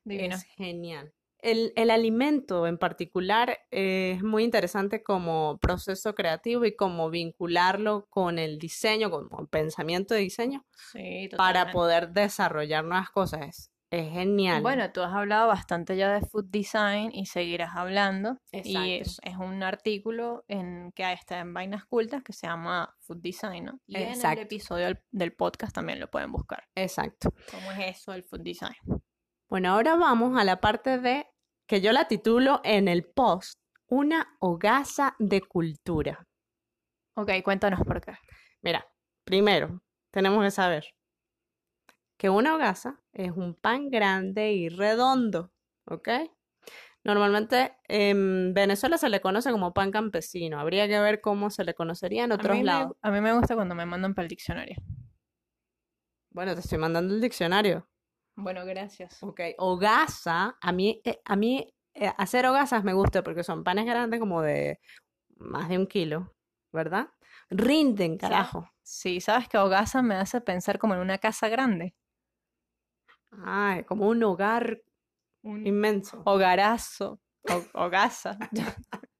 Divino. 0.05 0.35
es 0.35 0.43
genial. 0.43 1.13
El, 1.43 1.73
el 1.77 1.91
alimento 1.91 2.67
en 2.67 2.79
particular 2.79 3.59
eh, 3.71 4.15
es 4.17 4.23
muy 4.23 4.45
interesante 4.45 5.03
como 5.03 5.59
proceso 5.59 6.15
creativo 6.15 6.65
y 6.65 6.77
como 6.77 7.11
vincularlo 7.11 8.07
con 8.11 8.39
el 8.39 8.59
diseño, 8.59 9.11
como 9.11 9.47
pensamiento 9.47 10.15
de 10.15 10.21
diseño, 10.21 10.65
Sí, 10.93 11.29
para 11.37 11.71
poder 11.73 12.11
desarrollar 12.11 12.85
nuevas 12.85 13.11
cosas. 13.11 13.41
Es 13.43 13.71
Es 13.91 14.13
genial. 14.13 14.63
Bueno, 14.63 14.93
tú 14.93 15.01
has 15.03 15.13
hablado 15.13 15.49
bastante 15.49 15.97
ya 15.97 16.13
de 16.13 16.21
food 16.21 16.47
design 16.47 17.11
y 17.13 17.27
seguirás 17.27 17.75
hablando. 17.75 18.37
Y 18.53 18.59
Exacto. 18.59 18.89
es, 18.89 19.21
es 19.25 19.37
un 19.37 19.63
artículo 19.63 20.45
en 20.47 20.93
que 20.93 21.13
está 21.13 21.41
en 21.41 21.53
Vainas 21.55 21.85
Cultas 21.87 22.23
que 22.23 22.33
se 22.33 22.47
llama 22.47 22.97
Food 23.01 23.19
Design, 23.21 23.65
¿no? 23.65 23.81
Y 23.87 23.97
en 23.97 24.03
el 24.03 24.09
Exacto. 24.15 24.43
episodio 24.43 24.85
del, 24.87 25.01
del 25.11 25.33
podcast 25.35 25.75
también 25.75 25.99
lo 25.99 26.09
pueden 26.09 26.31
buscar. 26.31 26.65
Exacto. 26.77 27.35
¿Cómo 27.51 27.73
es 27.73 27.97
eso 27.99 28.13
el 28.13 28.23
food 28.23 28.43
design? 28.43 28.77
Bueno, 29.49 29.73
ahora 29.73 29.97
vamos 29.97 30.39
a 30.39 30.45
la 30.45 30.61
parte 30.61 30.99
de 30.99 31.27
que 31.71 31.81
yo 31.81 31.93
la 31.93 32.09
titulo 32.09 32.61
en 32.65 32.89
el 32.89 33.05
post, 33.05 33.61
una 33.87 34.37
hogaza 34.41 35.15
de 35.21 35.41
cultura. 35.41 36.27
Ok, 37.15 37.31
cuéntanos 37.45 37.79
por 37.87 38.01
qué. 38.01 38.15
Mira, 38.61 38.85
primero 39.23 39.81
tenemos 40.11 40.43
que 40.43 40.51
saber 40.51 40.85
que 42.17 42.29
una 42.29 42.57
hogaza 42.57 43.01
es 43.13 43.31
un 43.31 43.55
pan 43.55 43.89
grande 43.89 44.51
y 44.51 44.69
redondo, 44.69 45.53
¿ok? 45.85 46.09
Normalmente 47.05 47.77
en 47.87 48.53
Venezuela 48.53 48.99
se 48.99 49.09
le 49.09 49.21
conoce 49.21 49.53
como 49.53 49.73
pan 49.73 49.93
campesino. 49.93 50.59
Habría 50.59 50.89
que 50.89 50.99
ver 50.99 51.21
cómo 51.21 51.51
se 51.51 51.63
le 51.63 51.75
conocería 51.75 52.25
en 52.25 52.33
A 52.33 52.35
otros 52.35 52.57
me, 52.57 52.65
lados. 52.65 52.97
a 53.01 53.13
mí 53.13 53.21
me 53.21 53.33
gusta 53.33 53.55
cuando 53.55 53.77
me 53.77 53.87
mandan 53.87 54.17
para 54.17 54.25
el 54.25 54.29
diccionario. 54.29 54.75
Bueno, 56.31 56.53
te 56.55 56.63
estoy 56.63 56.79
mandando 56.79 57.15
el 57.15 57.21
diccionario. 57.21 57.89
Bueno, 58.41 58.65
gracias. 58.65 59.23
Ok, 59.23 59.41
hogaza, 59.59 60.57
a 60.61 60.73
mí, 60.73 61.01
eh, 61.05 61.21
a 61.25 61.37
mí 61.37 61.73
eh, 61.95 62.13
hacer 62.17 62.47
hogazas 62.47 62.85
me 62.85 62.95
gusta 62.95 63.23
porque 63.23 63.45
son 63.45 63.65
panes 63.65 63.85
grandes 63.85 64.19
como 64.19 64.43
de 64.43 64.81
más 65.37 65.69
de 65.69 65.79
un 65.79 65.87
kilo, 65.87 66.35
¿verdad? 66.73 67.09
Rinden, 67.51 68.17
carajo. 68.17 68.71
Sí, 68.83 69.21
sabes 69.21 69.49
que 69.49 69.59
hogaza 69.59 70.03
me 70.03 70.15
hace 70.15 70.41
pensar 70.41 70.79
como 70.79 70.95
en 70.95 71.01
una 71.01 71.19
casa 71.19 71.49
grande. 71.49 71.95
Ay, 73.45 73.85
como 73.85 74.09
un 74.09 74.23
hogar 74.23 74.83
Un 75.43 75.67
inmenso. 75.67 76.23
hogarazo. 76.25 77.21
Hogaza. 77.75 78.39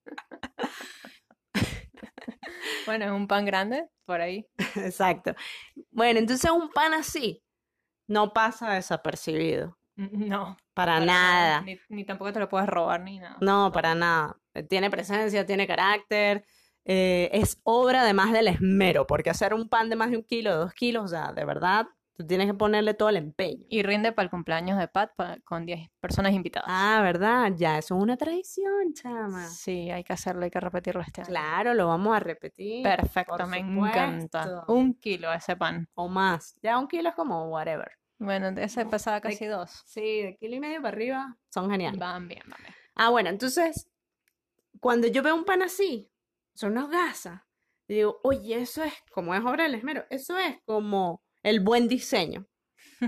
bueno, 2.85 3.05
es 3.05 3.11
un 3.11 3.27
pan 3.27 3.45
grande 3.45 3.87
por 4.05 4.21
ahí. 4.21 4.47
Exacto. 4.75 5.33
Bueno, 5.91 6.19
entonces 6.19 6.49
un 6.51 6.69
pan 6.69 6.93
así 6.93 7.41
no 8.11 8.33
pasa 8.33 8.71
desapercibido. 8.73 9.77
No, 9.95 10.57
Para 10.73 10.93
para 10.93 11.05
nada. 11.05 11.61
Ni, 11.61 11.77
ni 11.89 12.05
tampoco 12.05 12.33
te 12.33 12.39
lo 12.39 12.49
puedes 12.49 12.67
robar 12.67 13.01
ni 13.01 13.19
nada. 13.19 13.37
No, 13.41 13.71
para 13.71 13.93
nada. 13.93 14.37
Eh, 14.53 14.63
Tiene 14.63 14.89
presencia, 14.89 15.45
tiene 15.45 15.67
carácter. 15.67 16.43
eh, 16.85 17.29
es 17.33 17.59
obra 17.63 18.03
de 18.03 18.13
más 18.13 18.31
del 18.33 18.47
esmero, 18.47 19.05
porque 19.05 19.29
hacer 19.29 19.53
un 19.53 19.69
pan 19.69 19.89
de 19.89 19.95
más 19.95 20.09
de 20.09 20.17
un 20.17 20.23
kilo, 20.23 20.55
dos 20.57 20.73
kilos, 20.73 21.03
o 21.05 21.07
sea, 21.07 21.31
de 21.33 21.45
verdad, 21.45 21.85
tú 22.13 22.25
tienes 22.25 22.47
que 22.47 22.55
ponerle 22.55 22.95
todo 22.95 23.09
el 23.09 23.17
empeño. 23.17 23.63
Y 23.69 23.83
rinde 23.83 24.11
para 24.11 24.23
el 24.23 24.29
cumpleaños 24.31 24.79
de 24.79 24.87
Pat 24.87 25.11
pa- 25.15 25.37
con 25.45 25.65
10 25.67 25.89
personas 25.99 26.33
invitadas. 26.33 26.67
Ah, 26.71 27.01
¿verdad? 27.03 27.51
Ya, 27.55 27.77
eso 27.77 27.95
es 27.95 28.01
una 28.01 28.17
tradición, 28.17 28.93
chama. 28.95 29.45
Sí, 29.47 29.91
hay 29.91 30.03
que 30.03 30.13
hacerlo, 30.13 30.43
hay 30.45 30.49
que 30.51 30.59
repetirlo 30.59 31.01
este 31.01 31.21
año. 31.21 31.29
Claro, 31.29 31.73
lo 31.75 31.87
vamos 31.87 32.15
a 32.15 32.19
repetir. 32.19 32.81
Perfecto, 32.81 33.45
me 33.45 33.57
encanta. 33.59 34.63
Un 34.67 34.95
kilo 34.95 35.31
ese 35.31 35.55
pan. 35.55 35.87
O 35.93 36.07
más. 36.07 36.55
Ya 36.63 36.79
un 36.79 36.87
kilo 36.87 37.09
es 37.09 37.15
como 37.15 37.47
whatever. 37.49 37.91
Bueno, 38.21 38.49
ese 38.49 38.85
pesaba 38.85 39.19
casi 39.19 39.47
dos. 39.47 39.81
Sí, 39.87 40.21
de 40.21 40.37
kilo 40.37 40.55
y 40.55 40.59
medio 40.59 40.79
para 40.79 40.95
arriba 40.95 41.37
son 41.49 41.71
geniales. 41.71 41.99
Van 41.99 42.27
bien, 42.27 42.43
van 42.45 42.61
bien. 42.61 42.75
Ah, 42.93 43.09
bueno, 43.09 43.29
entonces, 43.29 43.89
cuando 44.79 45.07
yo 45.07 45.23
veo 45.23 45.33
un 45.33 45.43
pan 45.43 45.63
así, 45.63 46.11
son 46.53 46.73
unas 46.73 46.91
gasas, 46.91 47.41
y 47.87 47.95
digo, 47.95 48.19
oye, 48.23 48.61
eso 48.61 48.83
es, 48.83 48.93
como 49.11 49.33
es 49.33 49.43
obra 49.43 49.63
del 49.63 49.73
esmero, 49.73 50.05
eso 50.11 50.37
es 50.37 50.59
como 50.65 51.23
el 51.41 51.61
buen 51.61 51.87
diseño, 51.87 52.47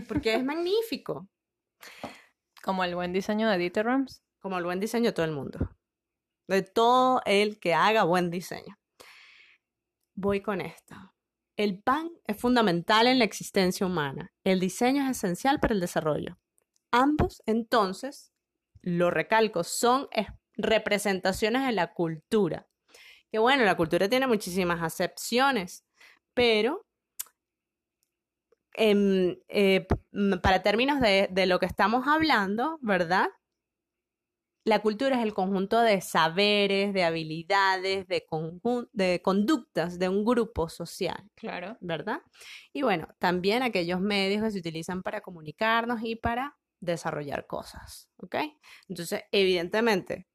porque 0.08 0.34
es 0.34 0.44
magnífico, 0.44 1.30
Como 2.64 2.84
el 2.84 2.96
buen 2.96 3.14
diseño 3.14 3.48
de 3.50 3.60
Dieter 3.60 3.86
Rams. 3.86 4.24
como 4.40 4.58
el 4.58 4.64
buen 4.64 4.80
diseño 4.80 5.12
de 5.12 5.14
todo 5.14 5.28
el 5.28 5.32
mundo, 5.34 5.60
de 6.48 6.64
todo 6.64 7.22
el 7.28 7.60
que 7.60 7.76
haga 7.76 8.04
buen 8.04 8.32
diseño. 8.32 8.80
Voy 10.16 10.42
con 10.42 10.60
esto. 10.60 10.96
El 11.58 11.80
pan 11.82 12.10
es 12.26 12.38
fundamental 12.40 13.08
en 13.08 13.20
la 13.20 13.26
existencia 13.26 13.86
humana. 13.86 14.32
El 14.44 14.60
diseño 14.60 15.04
es 15.04 15.18
esencial 15.18 15.60
para 15.60 15.74
el 15.74 15.80
desarrollo. 15.80 16.38
Ambos, 16.92 17.42
entonces, 17.46 18.32
lo 18.82 19.12
recalco, 19.12 19.64
son 19.64 20.08
es- 20.12 20.28
representaciones 20.56 21.66
de 21.66 21.72
la 21.74 21.94
cultura. 21.94 22.68
Que 23.32 23.40
bueno, 23.40 23.66
la 23.66 23.78
cultura 23.78 24.10
tiene 24.10 24.28
muchísimas 24.28 24.82
acepciones, 24.82 25.86
pero 26.34 26.86
em, 28.76 29.38
eh, 29.50 29.86
para 30.42 30.64
términos 30.64 31.00
de 31.00 31.46
lo 31.46 31.60
que 31.60 31.66
estamos 31.66 32.08
hablando, 32.08 32.80
¿verdad? 32.82 33.28
La 34.66 34.80
cultura 34.80 35.18
es 35.18 35.24
el 35.24 35.34
conjunto 35.34 35.80
de 35.82 36.00
saberes, 36.00 36.94
de 36.94 37.04
habilidades, 37.04 38.08
de, 38.08 38.26
de 38.94 39.22
conductas 39.22 40.00
de 40.00 40.10
un 40.10 40.24
grupo 40.24 40.70
social. 40.70 41.30
Claro. 41.36 41.78
¿verdad? 41.82 42.22
Y 42.72 42.82
bueno, 42.82 43.08
también 43.20 43.62
aquellos 43.62 44.00
medios 44.00 44.44
que 44.44 44.52
se 44.52 44.60
utilizan 44.60 45.04
para 45.04 45.22
comunicarnos 45.22 46.02
y 46.04 46.16
para 46.16 46.58
desarrollar 46.80 47.48
cosas, 47.48 48.10
¿ok? 48.18 48.36
Entonces, 48.90 49.24
evidentemente, 49.32 50.28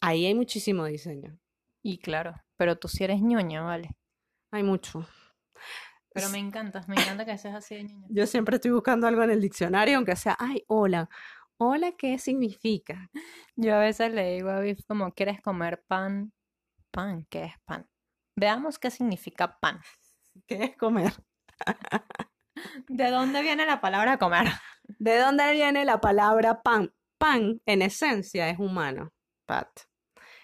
ahí 0.00 0.26
hay 0.26 0.34
muchísimo 0.34 0.84
diseño, 0.84 1.38
Y 1.82 1.98
claro, 1.98 2.34
pero 2.56 2.76
tú 2.76 2.88
sí 2.88 3.04
eres 3.04 3.20
ñoña, 3.22 3.62
¿vale? 3.62 3.96
hay 4.50 4.62
mucho. 4.62 5.06
Pero 6.12 6.30
me 6.30 6.38
encanta, 6.38 6.84
me 6.88 6.94
encanta 6.96 7.24
que 7.24 7.36
seas 7.38 7.54
así 7.54 7.76
de 7.76 7.84
ñoña. 7.84 8.06
Yo 8.10 8.26
siempre 8.26 8.56
estoy 8.56 8.72
buscando 8.72 9.06
algo 9.06 9.22
en 9.22 9.30
el 9.30 9.40
diccionario, 9.40 9.96
aunque 9.96 10.16
sea, 10.16 10.36
ay, 10.38 10.64
hola, 10.66 11.08
hola, 11.58 11.92
¿qué 11.92 12.18
significa? 12.18 13.10
Yo 13.56 13.74
a 13.74 13.80
veces 13.80 14.12
le 14.12 14.34
digo 14.34 14.50
a 14.50 14.60
Biff 14.60 14.84
como, 14.86 15.12
¿quieres 15.12 15.40
comer 15.42 15.82
pan? 15.88 16.32
Pan, 16.92 17.26
¿qué 17.28 17.44
es 17.44 17.54
pan? 17.64 17.86
Veamos 18.36 18.78
qué 18.78 18.90
significa 18.90 19.58
pan. 19.58 19.80
¿Qué 20.46 20.64
es 20.64 20.76
comer? 20.76 21.12
¿De 22.88 23.10
dónde 23.10 23.42
viene 23.42 23.66
la 23.66 23.80
palabra 23.80 24.18
comer? 24.18 24.46
¿De 24.84 25.18
dónde 25.18 25.52
viene 25.52 25.84
la 25.84 26.00
palabra 26.00 26.62
pan? 26.62 26.92
Pan, 27.18 27.60
en 27.66 27.82
esencia, 27.82 28.48
es 28.48 28.58
humano, 28.60 29.12
Pat. 29.44 29.68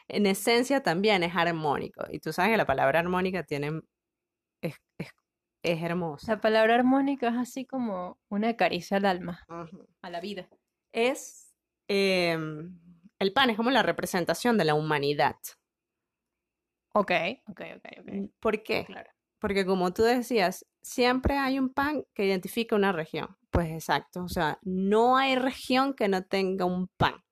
En 0.09 0.27
esencia 0.27 0.83
también 0.83 1.23
es 1.23 1.35
armónico. 1.37 2.05
Y 2.11 2.19
tú 2.19 2.33
sabes 2.33 2.51
que 2.51 2.57
la 2.57 2.67
palabra 2.67 2.99
armónica 2.99 3.45
tiene... 3.45 3.81
es, 4.61 4.75
es, 4.99 5.11
es 5.63 5.83
hermosa. 5.83 6.33
La 6.33 6.41
palabra 6.41 6.75
armónica 6.75 7.29
es 7.29 7.37
así 7.37 7.65
como 7.65 8.19
una 8.29 8.57
caricia 8.57 8.97
al 8.97 9.05
alma, 9.05 9.47
a 10.03 10.11
la 10.11 10.21
vida. 10.21 10.49
Es... 10.95 11.53
em, 11.89 12.79
el 13.19 13.33
pan 13.33 13.51
es 13.51 13.57
como 13.57 13.71
la 13.71 13.83
representación 13.83 14.57
de 14.57 14.65
la 14.65 14.75
humanidad. 14.75 15.37
Ok, 16.95 17.11
ok, 17.49 17.61
ok, 17.77 17.87
ok. 18.01 18.31
¿Por 18.39 18.63
qué? 18.63 18.85
Claro. 18.85 19.11
Porque 19.41 19.67
como 19.67 19.93
tú 19.93 20.05
decías, 20.05 20.65
siempre 20.81 21.37
hay 21.37 21.59
un 21.59 21.71
pan 21.71 22.05
que 22.15 22.25
identifica 22.25 22.77
una 22.77 22.93
región. 22.93 23.37
Pues 23.51 23.71
exacto, 23.71 24.23
o 24.23 24.29
sea, 24.29 24.59
no 24.63 25.17
hay 25.17 25.35
región 25.35 25.95
que 25.95 26.07
no 26.09 26.25
tenga 26.25 26.65
un 26.65 26.89
pan, 26.97 27.24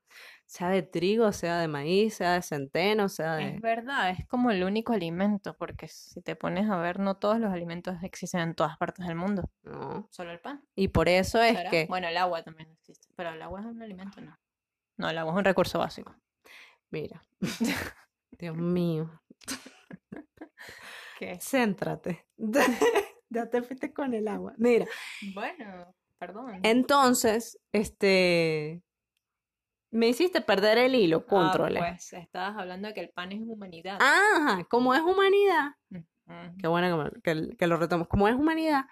sea 0.53 0.69
de 0.69 0.83
trigo, 0.83 1.33
sea 1.33 1.59
de 1.61 1.67
maíz, 1.67 2.17
sea 2.17 2.35
de 2.35 2.43
centeno, 2.43 3.09
sea 3.09 3.41
Es 3.41 3.55
de... 3.55 3.61
verdad, 3.61 4.11
es 4.11 4.27
como 4.27 4.51
el 4.51 4.65
único 4.65 4.93
alimento, 4.93 5.57
porque 5.57 5.89
si 5.89 6.21
te 6.21 6.37
pones 6.37 6.69
a 6.69 6.77
ver, 6.77 6.99
no 6.99 7.17
todos 7.17 7.39
los 7.41 7.51
alimentos 7.51 7.97
existen 8.03 8.41
en 8.43 8.55
todas 8.55 8.77
partes 8.77 9.07
del 9.07 9.17
mundo, 9.17 9.49
No. 9.63 10.07
solo 10.11 10.31
el 10.31 10.41
pan. 10.41 10.63
Y 10.75 10.89
por 10.89 11.09
eso 11.09 11.41
es 11.43 11.57
¿será? 11.57 11.71
que, 11.71 11.87
Bueno, 11.87 12.07
el 12.09 12.19
agua 12.19 12.43
también 12.43 12.71
existe, 12.71 13.09
pero 13.17 13.31
el 13.31 13.41
agua 13.41 13.61
es 13.61 13.67
un 13.67 13.81
alimento, 13.81 14.21
no. 14.21 14.39
No, 14.99 15.09
el 15.09 15.17
agua 15.17 15.33
es 15.33 15.39
un 15.39 15.45
recurso 15.47 15.79
básico. 15.79 16.15
mira, 16.91 17.23
Dios 18.39 18.55
mío, 18.55 19.11
¿Qué? 21.19 21.39
céntrate. 21.41 22.27
ya 23.31 23.49
te 23.49 23.63
fuiste 23.63 23.93
con 23.95 24.13
el 24.13 24.29
agua. 24.29 24.53
Mira, 24.59 24.87
Bueno, 25.35 25.95
perdón. 26.19 26.61
entonces, 26.63 27.59
este, 27.73 28.83
me 29.93 30.09
hiciste 30.09 30.41
perder 30.41 30.79
el 30.79 30.95
hilo, 30.95 31.19
Ah, 31.19 31.29
controle. 31.29 31.79
pues 31.79 32.13
estabas 32.15 32.57
hablando 32.59 32.89
de 32.89 32.95
que 32.95 33.01
el 33.01 33.11
pan 33.11 33.31
es 33.33 33.41
humanidad. 33.41 33.99
Ajá, 34.01 34.65
como 34.71 34.95
es 34.95 35.01
humanidad. 35.03 35.73
Qué 36.59 36.67
bueno 36.67 37.11
que, 37.23 37.35
me- 37.37 37.47
que, 37.51 37.57
que 37.57 37.67
lo 37.67 37.77
retomamos. 37.77 38.09
Como 38.09 38.27
es 38.27 38.35
humanidad, 38.35 38.87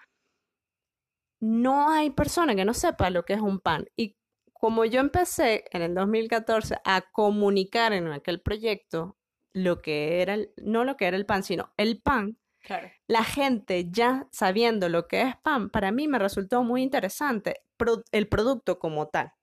no 1.39 1.89
hay 1.89 2.11
persona 2.11 2.55
que 2.55 2.65
no 2.65 2.73
sepa 2.73 3.09
lo 3.09 3.25
que 3.25 3.33
es 3.33 3.41
un 3.41 3.59
pan. 3.59 3.85
Y 3.95 4.17
como 4.53 4.85
yo 4.85 4.99
empecé 4.99 5.65
en 5.71 5.81
el 5.81 5.95
2014 5.95 6.75
a 6.85 7.01
comunicar 7.11 7.93
en 7.93 8.07
aquel 8.11 8.41
proyecto 8.41 9.17
lo 9.53 9.81
que 9.81 10.21
era, 10.21 10.35
el- 10.35 10.51
no 10.57 10.85
lo 10.85 10.97
que 10.97 11.07
era 11.07 11.17
el 11.17 11.25
pan, 11.25 11.43
sino 11.43 11.73
el 11.77 12.01
pan, 12.01 12.37
Claro. 12.63 12.89
la 13.07 13.23
gente 13.23 13.89
ya 13.89 14.27
sabiendo 14.31 14.87
lo 14.87 15.07
que 15.07 15.21
es 15.23 15.35
pan, 15.37 15.71
para 15.71 15.91
mí 15.91 16.07
me 16.07 16.19
resultó 16.19 16.63
muy 16.63 16.83
interesante 16.83 17.61
pro- 17.75 18.03
el 18.11 18.27
producto 18.27 18.77
como 18.77 19.07
tal. 19.07 19.33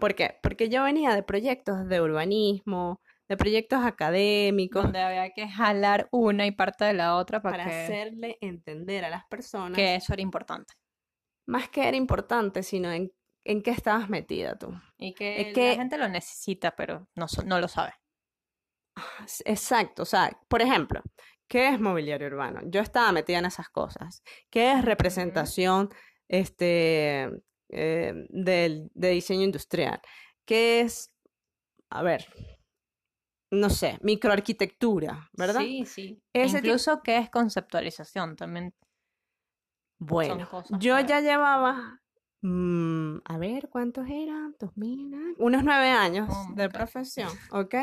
¿Por 0.00 0.14
qué? 0.14 0.38
Porque 0.42 0.68
yo 0.68 0.82
venía 0.84 1.14
de 1.14 1.22
proyectos 1.22 1.88
de 1.88 2.00
urbanismo, 2.00 3.00
de 3.28 3.36
proyectos 3.36 3.84
académicos, 3.84 4.84
Donde 4.84 5.00
había 5.02 5.30
que 5.30 5.48
jalar 5.48 6.08
una 6.12 6.46
y 6.46 6.50
parte 6.52 6.84
de 6.86 6.94
la 6.94 7.16
otra 7.16 7.42
para, 7.42 7.58
para 7.58 7.70
que, 7.70 7.82
hacerle 7.84 8.38
entender 8.40 9.04
a 9.04 9.10
las 9.10 9.24
personas 9.26 9.76
que 9.76 9.96
eso 9.96 10.12
era 10.12 10.22
importante. 10.22 10.74
más 11.46 11.68
que 11.68 11.86
era 11.88 11.96
importante, 11.96 12.62
sino 12.62 12.90
en 12.90 13.12
en 13.44 13.62
qué 13.62 13.70
estabas 13.70 14.10
metida 14.10 14.58
tú. 14.58 14.78
Y 14.98 15.14
que, 15.14 15.40
Es 15.40 15.54
que- 15.54 15.70
la 15.70 15.76
gente 15.76 15.96
lo 15.96 16.08
necesita, 16.08 16.76
pero 16.76 17.08
no, 17.14 17.26
no 17.46 17.58
lo 17.60 17.68
sabe. 17.68 17.94
S- 19.24 19.42
Exacto, 19.46 20.02
o 20.02 20.04
sea, 20.04 20.38
por 20.48 20.60
ejemplo, 20.60 21.00
¿qué 21.46 21.68
es 21.68 21.80
mobiliario 21.80 22.26
urbano? 22.26 22.60
Yo 22.64 22.80
estaba 22.82 23.10
metida 23.12 23.38
en 23.38 23.46
esas 23.46 23.68
cosas. 23.70 24.22
¿Qué 24.50 24.72
es 24.72 24.84
representación 24.84 25.88
este, 26.28 27.30
eh, 27.68 28.26
del, 28.30 28.90
de 28.94 29.10
diseño 29.10 29.42
industrial? 29.42 30.00
¿Qué 30.44 30.80
es, 30.80 31.12
a 31.90 32.02
ver, 32.02 32.26
no 33.50 33.70
sé, 33.70 33.98
microarquitectura, 34.02 35.30
¿verdad? 35.32 35.60
Sí, 35.62 35.84
sí. 35.86 36.22
Ese 36.32 36.58
Incluso 36.58 37.02
que 37.02 37.16
es 37.18 37.30
conceptualización 37.30 38.36
también. 38.36 38.74
Bueno, 39.98 40.48
yo 40.78 40.96
que- 40.98 41.06
ya 41.06 41.20
llevaba, 41.20 42.00
mm, 42.42 43.18
a 43.24 43.38
ver, 43.38 43.68
¿cuántos 43.68 44.06
eran? 44.08 44.54
¿Dos 44.58 44.76
mil 44.76 45.12
años? 45.14 45.36
Unos 45.38 45.64
nueve 45.64 45.88
años 45.90 46.28
Oh, 46.30 46.54
de 46.54 46.68
profesión, 46.68 47.30
¿ok? 47.50 47.74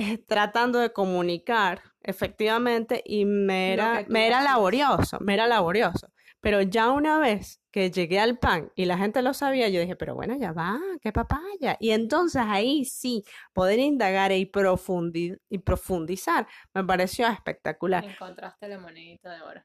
Eh, 0.00 0.18
tratando 0.18 0.78
de 0.78 0.92
comunicar 0.92 1.82
efectivamente 2.02 3.02
y 3.04 3.24
me 3.24 3.72
era, 3.72 4.04
que 4.04 4.10
me 4.10 4.26
era 4.28 4.42
laborioso, 4.42 5.18
me 5.20 5.34
era 5.34 5.46
laborioso. 5.46 6.08
Pero 6.40 6.62
ya 6.62 6.90
una 6.90 7.18
vez 7.18 7.60
que 7.72 7.90
llegué 7.90 8.20
al 8.20 8.38
pan 8.38 8.70
y 8.76 8.84
la 8.84 8.96
gente 8.96 9.22
lo 9.22 9.34
sabía, 9.34 9.68
yo 9.68 9.80
dije, 9.80 9.96
pero 9.96 10.14
bueno, 10.14 10.36
ya 10.38 10.52
va, 10.52 10.78
qué 11.00 11.12
papaya. 11.12 11.76
Y 11.80 11.90
entonces 11.90 12.42
ahí 12.44 12.84
sí, 12.84 13.24
poder 13.52 13.78
indagar 13.80 14.30
y, 14.32 14.46
profundi- 14.50 15.38
y 15.48 15.58
profundizar 15.58 16.46
me 16.74 16.84
pareció 16.84 17.26
espectacular. 17.28 18.04
Encontraste 18.04 18.68
la 18.68 18.78
monedita 18.78 19.34
de 19.34 19.42
oro. 19.42 19.62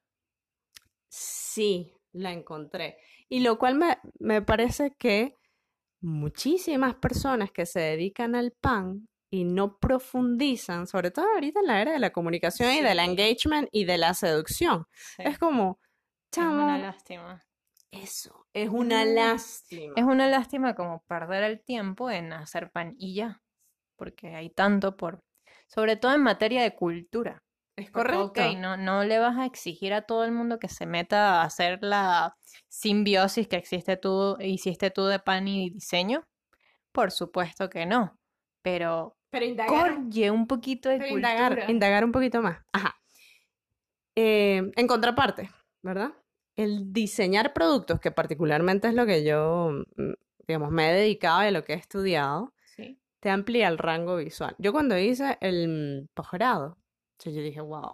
Sí, 1.09 1.93
la 2.13 2.31
encontré. 2.31 2.97
Y 3.29 3.41
lo 3.41 3.57
cual 3.57 3.75
me, 3.75 3.97
me 4.19 4.41
parece 4.41 4.95
que 4.97 5.35
muchísimas 6.01 6.95
personas 6.95 7.51
que 7.51 7.65
se 7.65 7.79
dedican 7.79 8.35
al 8.35 8.51
pan 8.51 9.07
y 9.29 9.45
no 9.45 9.77
profundizan, 9.79 10.85
sobre 10.85 11.11
todo 11.11 11.25
ahorita 11.33 11.59
en 11.61 11.67
la 11.67 11.81
era 11.81 11.91
de 11.93 11.99
la 11.99 12.11
comunicación 12.11 12.71
y 12.73 12.81
del 12.81 12.99
engagement 12.99 13.67
y 13.71 13.85
de 13.85 13.97
la 13.97 14.13
seducción, 14.13 14.85
Sí. 15.15 15.23
es 15.25 15.39
como, 15.39 15.79
Es 16.41 16.47
una 16.47 16.77
lástima. 16.77 17.41
eso 17.91 18.45
es 18.53 18.69
una 18.69 19.05
lástima. 19.05 19.93
Es 19.95 20.03
una 20.03 20.27
lástima 20.27 20.75
como 20.75 21.03
perder 21.03 21.43
el 21.43 21.63
tiempo 21.63 22.09
en 22.09 22.33
hacer 22.33 22.71
pan 22.71 22.95
y 22.97 23.15
ya. 23.15 23.41
Porque 23.95 24.35
hay 24.35 24.49
tanto 24.49 24.97
por. 24.97 25.23
Sobre 25.67 25.95
todo 25.95 26.13
en 26.13 26.21
materia 26.23 26.63
de 26.63 26.75
cultura. 26.75 27.43
Es 27.75 27.89
correcto. 27.89 28.25
ok, 28.25 28.39
no, 28.57 28.77
no 28.77 29.03
le 29.03 29.17
vas 29.17 29.37
a 29.37 29.45
exigir 29.45 29.93
a 29.93 30.03
todo 30.03 30.25
el 30.25 30.31
mundo 30.31 30.59
que 30.59 30.67
se 30.67 30.85
meta 30.85 31.41
a 31.41 31.45
hacer 31.45 31.79
la 31.81 32.35
simbiosis 32.69 33.47
que 33.47 33.55
existe 33.55 33.97
tú, 33.97 34.37
hiciste 34.39 34.91
tú 34.91 35.05
de 35.05 35.19
pan 35.19 35.47
y 35.47 35.71
diseño. 35.71 36.23
Por 36.91 37.11
supuesto 37.11 37.69
que 37.69 37.87
no. 37.87 38.15
Pero 38.61 39.17
Pero 39.31 39.45
indagar, 39.45 39.95
corye 39.95 40.29
un 40.29 40.45
poquito 40.45 40.89
de 40.89 40.97
cultura. 40.97 41.15
indagar, 41.33 41.69
indagar 41.69 42.05
un 42.05 42.11
poquito 42.11 42.41
más. 42.43 42.59
Ajá. 42.71 42.95
Eh, 44.15 44.71
en 44.75 44.87
contraparte, 44.87 45.49
¿verdad? 45.81 46.11
El 46.55 46.93
diseñar 46.93 47.53
productos, 47.53 47.99
que 47.99 48.11
particularmente 48.11 48.87
es 48.87 48.93
lo 48.93 49.05
que 49.05 49.23
yo, 49.23 49.71
mm, 49.97 50.11
digamos, 50.47 50.71
me 50.71 50.89
he 50.89 50.93
dedicado 50.93 51.47
y 51.47 51.51
lo 51.51 51.63
que 51.63 51.73
he 51.73 51.77
estudiado, 51.77 52.53
Sí. 52.75 52.99
te 53.19 53.29
amplía 53.29 53.67
el 53.67 53.77
rango 53.77 54.17
visual. 54.17 54.55
Yo 54.59 54.71
cuando 54.71 54.97
hice 54.97 55.37
el 55.41 56.09
posgrado, 56.13 56.77
yo 57.23 57.31
dije, 57.31 57.61
wow. 57.61 57.93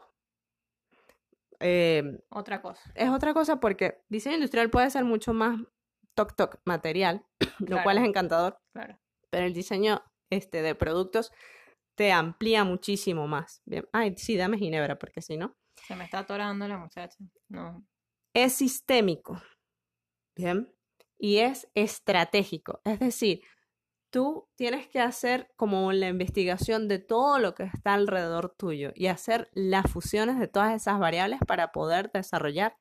Eh, 1.62 2.04
Otra 2.30 2.62
cosa. 2.62 2.82
es 2.96 3.10
otra 3.10 3.34
cosa 3.34 3.60
porque 3.60 4.02
diseño 4.08 4.36
industrial 4.36 4.70
puede 4.70 4.90
ser 4.90 5.04
mucho 5.04 5.34
más 5.34 5.60
toc 6.16 6.36
toc 6.36 6.58
material, 6.66 7.26
lo 7.60 7.84
cual 7.84 7.98
es 7.98 8.06
encantador, 8.06 8.58
Claro. 8.74 8.98
pero 9.30 9.46
el 9.46 9.54
diseño 9.54 10.02
este, 10.30 10.62
de 10.62 10.76
productos 10.76 11.32
te 11.96 12.12
amplía 12.14 12.64
muchísimo 12.64 13.28
más. 13.28 13.62
Bien. 13.66 13.86
Ay, 13.92 14.14
sí, 14.16 14.38
dame 14.38 14.58
ginebra, 14.58 14.98
porque 14.98 15.22
si 15.22 15.36
no. 15.38 15.56
Se 15.88 15.96
me 15.96 16.06
está 16.06 16.20
atorando 16.20 16.66
la 16.68 16.78
muchacha. 16.78 17.18
No. 17.50 17.84
Es 18.44 18.54
sistémico. 18.54 19.42
Bien. 20.38 20.74
Y 21.18 21.40
es 21.40 21.70
estratégico. 21.76 22.80
Es 22.86 23.00
decir, 23.00 23.42
tú 24.10 24.48
tienes 24.56 24.88
que 24.88 25.02
hacer 25.02 25.52
como 25.58 25.92
la 25.92 26.08
investigación 26.08 26.88
de 26.88 27.00
todo 27.00 27.40
lo 27.40 27.54
que 27.54 27.64
está 27.64 27.96
alrededor 27.96 28.56
tuyo 28.58 28.92
y 28.96 29.08
hacer 29.08 29.50
las 29.54 29.92
fusiones 29.92 30.40
de 30.40 30.48
todas 30.48 30.74
esas 30.74 31.00
variables 31.00 31.40
para 31.46 31.74
poder 31.74 32.12
desarrollar 32.14 32.78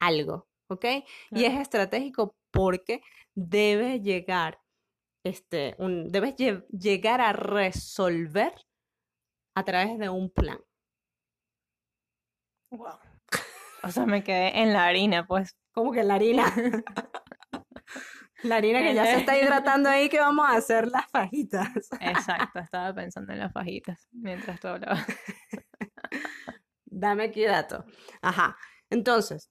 algo. 0.00 0.46
¿Ok? 0.70 0.84
Y 1.32 1.44
es 1.44 1.58
estratégico 1.58 2.36
porque 2.52 3.02
debe 3.34 3.98
llegar, 4.00 4.60
este, 5.26 5.74
un, 5.78 6.06
debes 6.12 6.36
lle- 6.36 6.64
llegar 6.68 7.20
a 7.20 7.32
resolver 7.32 8.54
a 9.56 9.64
través 9.64 9.98
de 9.98 10.08
un 10.08 10.30
plan. 10.30 10.60
Wow. 12.70 13.09
O 13.82 13.90
sea, 13.90 14.06
me 14.06 14.22
quedé 14.22 14.60
en 14.60 14.72
la 14.72 14.86
harina, 14.86 15.26
pues. 15.26 15.56
Como 15.72 15.92
que 15.92 16.02
la 16.02 16.14
harina. 16.14 16.44
La 18.42 18.56
harina 18.56 18.80
que 18.80 18.94
ya 18.94 19.04
se 19.04 19.18
está 19.18 19.38
hidratando 19.38 19.88
ahí 19.88 20.08
que 20.08 20.18
vamos 20.18 20.48
a 20.48 20.56
hacer 20.56 20.88
las 20.88 21.06
fajitas. 21.10 21.68
Exacto, 22.00 22.58
estaba 22.58 22.94
pensando 22.94 23.32
en 23.32 23.38
las 23.38 23.52
fajitas 23.52 24.08
mientras 24.12 24.58
tú 24.60 24.68
hablabas. 24.68 25.04
Dame 26.86 27.24
aquí 27.24 27.44
dato. 27.44 27.84
Ajá. 28.22 28.56
Entonces, 28.88 29.50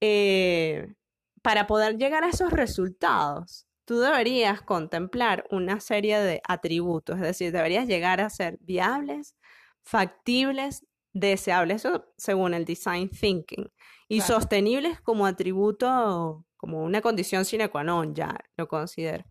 eh, 0.00 0.94
para 1.42 1.66
poder 1.66 1.96
llegar 1.96 2.24
a 2.24 2.28
esos 2.28 2.52
resultados, 2.52 3.66
tú 3.84 4.00
deberías 4.00 4.62
contemplar 4.62 5.46
una 5.50 5.80
serie 5.80 6.18
de 6.18 6.40
atributos, 6.46 7.16
es 7.16 7.22
decir, 7.22 7.52
deberías 7.52 7.86
llegar 7.86 8.20
a 8.20 8.30
ser 8.30 8.58
viables, 8.60 9.34
factibles, 9.82 10.86
deseables, 11.14 11.84
eso 11.84 12.12
según 12.18 12.52
el 12.52 12.64
design 12.66 13.08
thinking, 13.08 13.70
y 14.08 14.18
Claro. 14.18 14.34
sostenibles 14.34 15.00
como 15.00 15.24
atributo, 15.24 16.44
como 16.58 16.82
una 16.82 17.00
condición 17.00 17.44
sine 17.44 17.70
qua 17.70 17.84
non, 17.84 18.14
ya 18.14 18.36
lo 18.56 18.68
considero. 18.68 19.24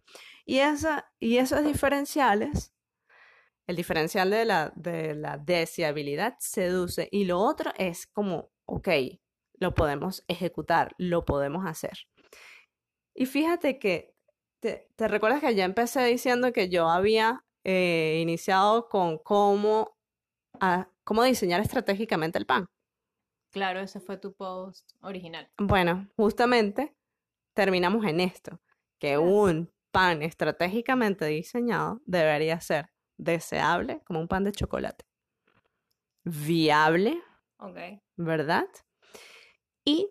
Y, 0.46 0.58
esa, 0.60 1.12
y 1.19 1.38
esos 1.38 1.63
diferenciales, 1.63 2.74
el 3.67 3.76
diferencial 3.76 4.30
de 4.30 4.46
la, 4.46 4.74
de 4.76 5.13
la 5.15 5.38
deseabilidad 5.38 6.36
seduce, 6.39 7.08
y 7.12 7.26
lo 7.26 7.39
otro 7.39 7.72
es 7.78 8.08
como, 8.08 8.50
ok, 8.65 8.89
lo 9.60 9.74
podemos 9.76 10.24
ejecutar, 10.28 10.96
lo 10.98 11.24
podemos 11.24 11.65
hacer. 11.65 12.08
Y 13.13 13.26
fíjate 13.26 13.78
que, 13.78 14.15
te, 14.60 14.89
te 14.96 15.08
recuerdas 15.08 15.41
que 15.41 15.54
ya 15.56 15.65
empecé 15.65 16.04
diciendo 16.06 16.52
que 16.52 16.69
yo 16.69 16.89
había 16.89 17.46
eh, 17.63 18.19
iniciado 18.22 18.89
con 18.89 19.17
cómo, 19.17 19.98
ah, 20.60 20.89
cómo 21.04 21.24
diseñar 21.24 21.62
estratégicamente 21.62 22.38
el 22.39 22.46
pan. 22.46 22.66
Claro, 23.52 23.80
ese 23.82 24.00
fue 24.00 24.18
tu 24.18 24.34
post 24.34 24.92
original. 25.02 25.50
Bueno, 25.58 26.08
justamente 26.16 26.96
terminamos 27.54 28.06
en 28.06 28.20
esto, 28.20 28.60
que 29.00 29.18
un 29.18 29.72
pan 29.92 30.24
estratégicamente 30.24 31.26
diseñado 31.26 32.02
debería 32.06 32.60
ser 32.62 32.88
deseable 33.18 34.02
como 34.06 34.20
un 34.20 34.28
pan 34.28 34.44
de 34.44 34.52
chocolate, 34.54 35.06
viable, 36.24 37.22
Ok. 37.60 37.78
¿verdad? 38.18 38.66
Y 39.86 40.10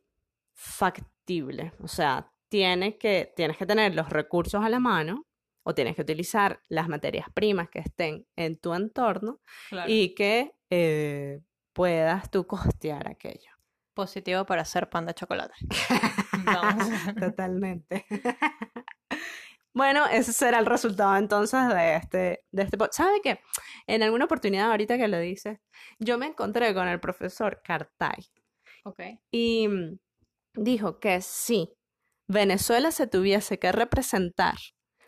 factible, 0.55 1.73
o 1.83 1.89
sea, 1.89 2.31
tiene 2.49 2.97
que, 2.99 3.33
tienes 3.35 3.57
que 3.57 3.67
tener 3.67 3.95
los 3.95 4.09
recursos 4.11 4.63
a 4.65 4.69
la 4.69 4.79
mano 4.79 5.27
o 5.65 5.75
tienes 5.75 5.97
que 5.97 6.03
utilizar 6.03 6.61
las 6.69 6.89
materias 6.89 7.27
primas 7.35 7.69
que 7.71 7.79
estén 7.81 8.27
en 8.37 8.59
tu 8.59 8.75
entorno 8.75 9.41
Claro. 9.69 9.91
y 9.91 10.15
que 10.15 10.53
eh, 10.75 11.43
puedas 11.75 12.31
tú 12.31 12.47
costear 12.47 13.07
aquello. 13.07 13.51
Positivo 13.93 14.47
para 14.47 14.63
hacer 14.63 14.89
pan 14.89 15.05
de 15.05 15.13
chocolate. 15.13 15.53
Totalmente. 17.21 18.07
Bueno, 19.75 20.05
ese 20.07 20.35
será 20.35 20.59
el 20.59 20.67
resultado 20.67 21.17
entonces 21.17 21.67
de 21.71 21.97
este, 21.97 22.45
de 22.51 22.63
este 22.63 22.77
¿Sabe 22.91 23.23
qué? 23.23 23.41
En 23.87 24.03
alguna 24.03 24.27
oportunidad, 24.27 24.71
ahorita 24.71 24.99
que 24.99 25.09
lo 25.09 25.19
dices, 25.19 25.61
yo 25.99 26.19
me 26.19 26.27
encontré 26.27 26.75
con 26.75 26.89
el 26.89 27.01
profesor 27.01 27.63
Cartay 27.65 28.23
ok. 28.85 29.01
y 29.31 29.69
mm, 29.69 29.99
dijo 30.57 31.01
que 31.01 31.23
si 31.23 31.73
Venezuela 32.29 32.91
se 32.91 33.07
tuviese 33.07 33.59
que 33.59 33.73
representar 33.73 34.57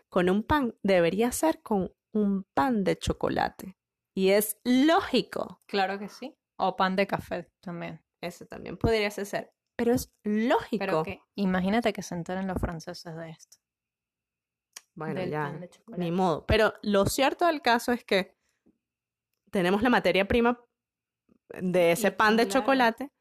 con 0.09 0.31
un 0.31 0.41
pan, 0.41 0.73
debería 0.81 1.31
ser 1.31 1.61
con 1.61 1.93
un 2.11 2.47
pan 2.55 2.83
de 2.83 2.97
chocolate. 2.97 3.77
Y 4.15 4.29
es 4.29 4.59
lógico. 4.63 5.61
Claro 5.67 5.99
que 5.99 6.07
sí. 6.07 6.35
O 6.57 6.75
pan 6.75 6.95
de 6.95 7.05
café 7.05 7.51
también. 7.59 8.01
Eso 8.21 8.45
también 8.45 8.77
podría 8.77 9.11
ser. 9.11 9.53
Pero 9.75 9.93
es 9.93 10.13
lógico. 10.23 10.79
Pero 10.79 11.03
imagínate 11.35 11.91
que 11.91 12.01
se 12.01 12.15
enteren 12.15 12.47
los 12.47 12.57
franceses 12.57 13.15
de 13.15 13.29
esto. 13.31 13.57
Bueno, 14.93 15.19
del 15.19 15.29
ya. 15.29 15.59
Ni 15.97 16.11
modo. 16.11 16.45
Pero 16.45 16.73
lo 16.81 17.05
cierto 17.05 17.45
del 17.45 17.61
caso 17.61 17.91
es 17.91 18.05
que 18.05 18.37
tenemos 19.51 19.81
la 19.81 19.89
materia 19.89 20.25
prima 20.25 20.59
de 21.49 21.91
ese 21.91 22.11
pan 22.11 22.37
de 22.37 22.47
claro. 22.47 22.61
chocolate 22.61 23.11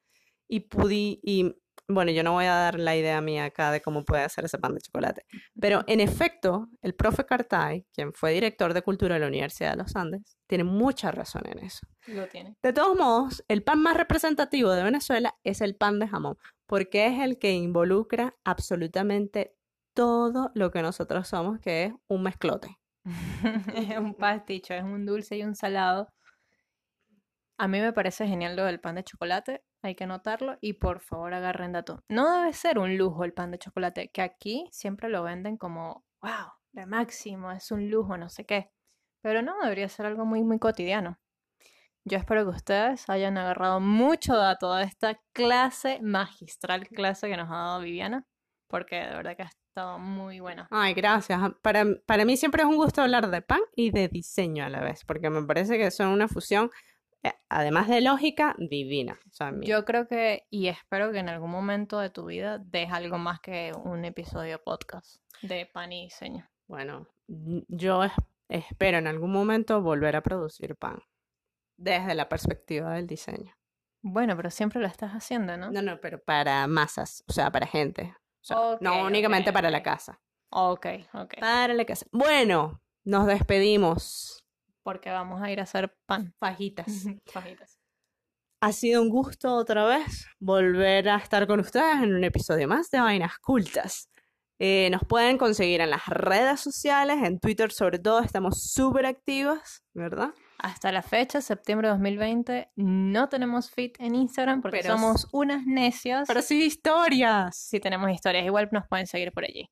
y, 0.49 0.61
pudi 0.61 1.21
y 1.25 1.57
bueno, 1.89 2.11
yo 2.13 2.23
no 2.23 2.33
voy 2.33 2.47
a 2.47 2.55
dar 2.55 2.79
la 2.79 2.97
idea 2.97 3.21
mía 3.21 3.47
acá 3.47 3.71
de 3.71 3.81
cómo 3.81 4.05
puede 4.05 4.23
hacer 4.23 4.45
ese 4.45 4.59
pan 4.59 4.75
de 4.75 4.81
chocolate, 4.81 5.27
pero 5.61 5.85
en 5.87 6.01
efecto, 6.01 6.69
el 6.83 6.95
profe 6.95 7.27
Cartay, 7.27 7.87
quien 7.93 8.13
fue 8.13 8.33
director 8.33 8.73
de 8.75 8.83
cultura 8.83 9.15
de 9.15 9.21
la 9.21 9.27
Universidad 9.27 9.73
de 9.73 9.79
los 9.79 9.95
Andes, 9.97 10.39
tiene 10.47 10.65
mucha 10.65 11.11
razón 11.11 11.43
en 11.47 11.59
eso. 11.59 11.87
Lo 12.07 12.27
tiene. 12.27 12.57
De 12.63 12.73
todos 12.73 12.97
modos, 12.97 13.45
el 13.49 13.63
pan 13.63 13.81
más 13.83 13.97
representativo 13.97 14.71
de 14.73 14.83
Venezuela 14.83 15.35
es 15.45 15.61
el 15.61 15.77
pan 15.77 15.99
de 15.99 16.09
jamón, 16.09 16.39
porque 16.67 17.07
es 17.07 17.21
el 17.21 17.39
que 17.39 17.53
involucra 17.53 18.35
absolutamente 18.45 19.55
todo 19.95 20.51
lo 20.55 20.71
que 20.71 20.83
nosotros 20.83 21.29
somos, 21.29 21.61
que 21.61 21.85
es 21.85 21.93
un 22.09 22.23
mezclote. 22.23 22.79
es 23.75 23.99
un 23.99 24.15
pasticho, 24.15 24.75
es 24.75 24.83
un 24.83 25.07
dulce 25.07 25.37
y 25.37 25.45
un 25.45 25.55
salado. 25.55 26.09
A 27.57 27.69
mí 27.69 27.81
me 27.81 27.93
parece 27.93 28.27
genial 28.27 28.57
lo 28.57 28.65
del 28.65 28.81
pan 28.81 28.97
de 28.97 29.05
chocolate, 29.05 29.63
hay 29.83 29.95
que 29.95 30.05
anotarlo 30.05 30.59
y 30.61 30.75
por 30.75 31.01
favor 31.01 31.35
agarren 31.35 31.73
dato. 31.73 32.03
No 32.09 32.39
debe 32.39 32.53
ser 32.53 32.79
un 32.79 32.97
lujo 32.97 33.25
el 33.25 33.33
pan 33.33 33.53
de 33.53 33.59
chocolate, 33.59 34.11
que 34.11 34.23
aquí 34.23 34.69
siempre 34.73 35.09
lo 35.09 35.23
venden 35.23 35.57
como, 35.57 36.05
wow, 36.21 36.49
de 36.73 36.87
máximo, 36.87 37.53
es 37.53 37.71
un 37.71 37.91
lujo, 37.91 38.17
no 38.17 38.29
sé 38.29 38.45
qué. 38.45 38.73
Pero 39.23 39.41
no, 39.41 39.55
debería 39.63 39.89
ser 39.89 40.07
algo 40.07 40.25
muy, 40.25 40.43
muy 40.43 40.59
cotidiano. 40.59 41.19
Yo 42.05 42.19
espero 42.19 42.45
que 42.45 42.57
ustedes 42.57 43.09
hayan 43.09 43.39
agarrado 43.39 43.81
mucho 43.81 44.37
dato 44.37 44.75
de 44.75 44.85
esta 44.85 45.21
clase, 45.33 46.01
magistral 46.03 46.89
clase 46.89 47.29
que 47.29 47.37
nos 47.37 47.49
ha 47.49 47.55
dado 47.55 47.81
Viviana, 47.81 48.27
porque 48.69 48.97
de 48.97 49.15
verdad 49.15 49.37
que 49.37 49.45
ha 49.45 49.47
estado 49.47 49.99
muy 49.99 50.41
buena. 50.41 50.67
Ay, 50.71 50.93
gracias. 50.93 51.41
Para, 51.63 51.85
para 52.05 52.25
mí 52.25 52.37
siempre 52.37 52.63
es 52.63 52.69
un 52.69 52.77
gusto 52.77 53.01
hablar 53.01 53.31
de 53.31 53.41
pan 53.41 53.61
y 53.75 53.91
de 53.91 54.09
diseño 54.09 54.65
a 54.65 54.69
la 54.69 54.81
vez, 54.81 55.05
porque 55.05 55.31
me 55.31 55.43
parece 55.45 55.79
que 55.79 55.91
son 55.91 56.09
una 56.09 56.29
fusión 56.29 56.71
además 57.49 57.89
de 57.89 58.01
lógica, 58.01 58.55
divina. 58.59 59.19
O 59.31 59.33
sea, 59.33 59.51
mi- 59.53 59.67
Yo 59.67 59.85
creo 59.85 60.07
que, 60.09 60.47
y 60.51 60.69
espero 60.69 61.13
que 61.13 61.19
en 61.19 61.29
algún 61.29 61.51
momento 61.51 61.99
de 61.99 62.11
tu 62.11 62.27
vida 62.27 62.59
des 62.59 62.91
algo 62.93 63.19
más 63.19 63.41
que 63.41 63.73
un 63.85 64.05
episodio 64.05 64.63
podcast 64.63 65.17
de 65.43 65.67
pan 65.67 65.93
y 65.93 66.05
diseño. 66.05 66.49
Bueno, 66.67 67.07
yo 67.27 68.05
es- 68.05 68.13
espero 68.49 68.99
en 68.99 69.07
algún 69.07 69.33
momento 69.33 69.81
volver 69.83 70.17
a 70.17 70.23
producir 70.23 70.77
pan 70.77 71.03
desde 71.77 72.15
la 72.15 72.29
perspectiva 72.29 72.93
del 72.95 73.07
diseño. 73.07 73.55
Bueno, 74.03 74.37
pero 74.37 74.51
siempre 74.51 74.81
lo 74.81 74.87
estás 74.87 75.13
haciendo, 75.13 75.57
¿no? 75.57 75.71
No, 75.71 75.81
no, 75.81 75.99
pero 76.01 76.23
para 76.23 76.67
masas, 76.67 77.25
o 77.27 77.33
sea, 77.33 77.51
para 77.51 77.67
gente. 77.67 78.15
O 78.43 78.45
sea, 78.45 78.59
Ok, 78.73 78.83
no 78.83 79.03
únicamente 79.07 79.51
para 79.53 79.71
la 79.71 79.83
casa. 79.83 80.21
Ok, 80.51 80.87
ok. 81.15 81.35
Para 81.41 81.73
la 81.73 81.85
casa. 81.87 82.07
Bueno, 82.13 82.83
nos 83.05 83.27
despedimos. 83.27 84.44
Porque 84.85 85.11
vamos 85.11 85.43
a 85.43 85.51
ir 85.51 85.59
a 85.59 85.65
hacer 85.65 85.93
pan. 86.07 86.33
Fajitas. 86.39 87.07
Fajitas. 87.27 87.81
Ha 88.61 88.73
sido 88.73 89.03
un 89.03 89.11
gusto 89.11 89.53
otra 89.57 89.85
vez 89.85 90.27
volver 90.39 91.09
a 91.09 91.17
estar 91.17 91.47
con 91.47 91.61
ustedes 91.61 92.03
en 92.03 92.15
un 92.15 92.23
episodio 92.25 92.69
más 92.69 92.91
de 92.91 93.01
Vainas 93.01 93.39
Cultas. 93.39 94.09
Eh, 94.61 94.89
nos 94.91 95.03
pueden 95.05 95.37
conseguir 95.37 95.81
en 95.81 95.91
las 95.91 96.07
redes 96.07 96.61
sociales, 96.61 97.19
en 97.23 97.41
Twitter 97.41 97.73
sobre 97.73 97.99
todo, 97.99 98.21
estamos 98.21 98.63
súper 98.63 99.05
activas, 99.05 99.83
¿verdad? 99.93 100.31
Hasta 100.59 100.93
la 100.93 101.03
fecha, 101.03 101.41
septiembre 101.41 101.89
de 101.89 101.95
2020, 101.95 102.71
no 102.77 103.29
tenemos 103.29 103.71
fit 103.71 103.97
en 103.99 104.15
Instagram 104.15 104.63
porque 104.63 104.79
Pero 104.83 104.95
somos 104.95 105.27
unas 105.33 105.67
necias. 105.67 106.29
Pero 106.29 106.41
sí 106.41 106.65
historias. 106.65 107.57
si 107.57 107.81
tenemos 107.81 108.11
historias, 108.13 108.45
igual 108.45 108.69
nos 108.71 108.87
pueden 108.87 109.07
seguir 109.07 109.33
por 109.33 109.45
allí. 109.45 109.69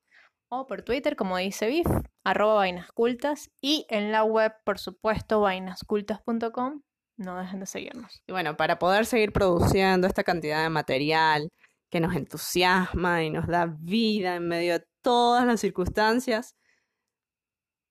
O 0.55 0.67
por 0.67 0.83
Twitter, 0.83 1.17
como 1.17 1.39
dice 1.39 1.67
Biff, 1.67 1.87
arroba 2.25 2.57
vainascultas. 2.57 3.51
Y 3.63 3.87
en 3.89 4.13
la 4.13 4.23
web, 4.23 4.53
por 4.67 4.79
supuesto, 4.79 5.41
vainascultas.com. 5.41 6.83
No 7.17 7.39
dejen 7.39 7.61
de 7.61 7.65
seguirnos. 7.65 8.23
Y 8.27 8.33
bueno, 8.33 8.55
para 8.59 8.79
poder 8.79 9.07
seguir 9.07 9.33
produciendo 9.33 10.07
esta 10.07 10.25
cantidad 10.25 10.63
de 10.63 10.69
material 10.69 11.49
que 11.89 12.01
nos 12.01 12.15
entusiasma 12.15 13.23
y 13.23 13.31
nos 13.31 13.47
da 13.47 13.65
vida 13.81 14.37
en 14.37 14.47
medio 14.47 14.75
de 14.75 14.87
todas 15.01 15.47
las 15.47 15.59
circunstancias, 15.59 16.55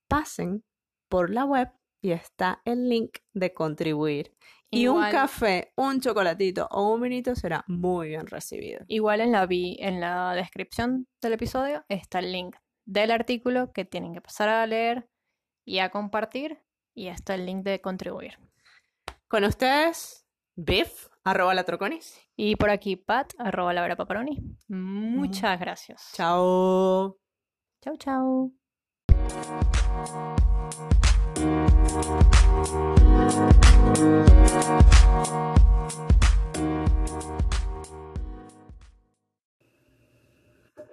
pasen 0.07 0.63
por 1.09 1.31
la 1.31 1.45
web 1.45 1.69
y 1.99 2.11
está 2.11 2.61
el 2.65 2.89
link 2.89 3.17
de 3.33 3.55
contribuir. 3.55 4.35
Y 4.73 4.87
un 4.87 5.01
café, 5.11 5.73
un 5.75 5.99
chocolatito 5.99 6.67
o 6.71 6.93
un 6.93 7.01
vinito 7.01 7.35
será 7.35 7.63
muy 7.67 8.07
bien 8.09 8.25
recibido. 8.25 8.85
Igual 8.87 9.19
en 9.21 9.33
la, 9.33 9.45
vi- 9.45 9.77
en 9.81 9.99
la 9.99 10.33
descripción 10.33 11.07
del 11.21 11.33
episodio 11.33 11.83
está 11.89 12.19
el 12.19 12.31
link 12.31 12.55
del 12.85 13.11
artículo 13.11 13.73
que 13.73 13.83
tienen 13.83 14.13
que 14.13 14.21
pasar 14.21 14.47
a 14.49 14.65
leer 14.65 15.09
y 15.65 15.79
a 15.79 15.89
compartir. 15.89 16.59
Y 16.93 17.07
está 17.07 17.35
el 17.35 17.45
link 17.45 17.63
de 17.63 17.79
contribuir. 17.81 18.37
Con 19.27 19.43
ustedes, 19.45 20.25
Biff, 20.55 21.07
arroba 21.23 21.53
la 21.53 21.63
troconis. 21.63 22.19
Y 22.35 22.55
por 22.55 22.69
aquí, 22.69 22.95
Pat, 22.97 23.33
arroba 23.39 23.73
la 23.73 23.81
Vera 23.81 23.95
Paparoni. 23.95 24.39
Muchas 24.67 25.59
gracias. 25.59 26.11
Chao. 26.13 27.17
Chau, 27.81 27.95
chau. 27.97 28.53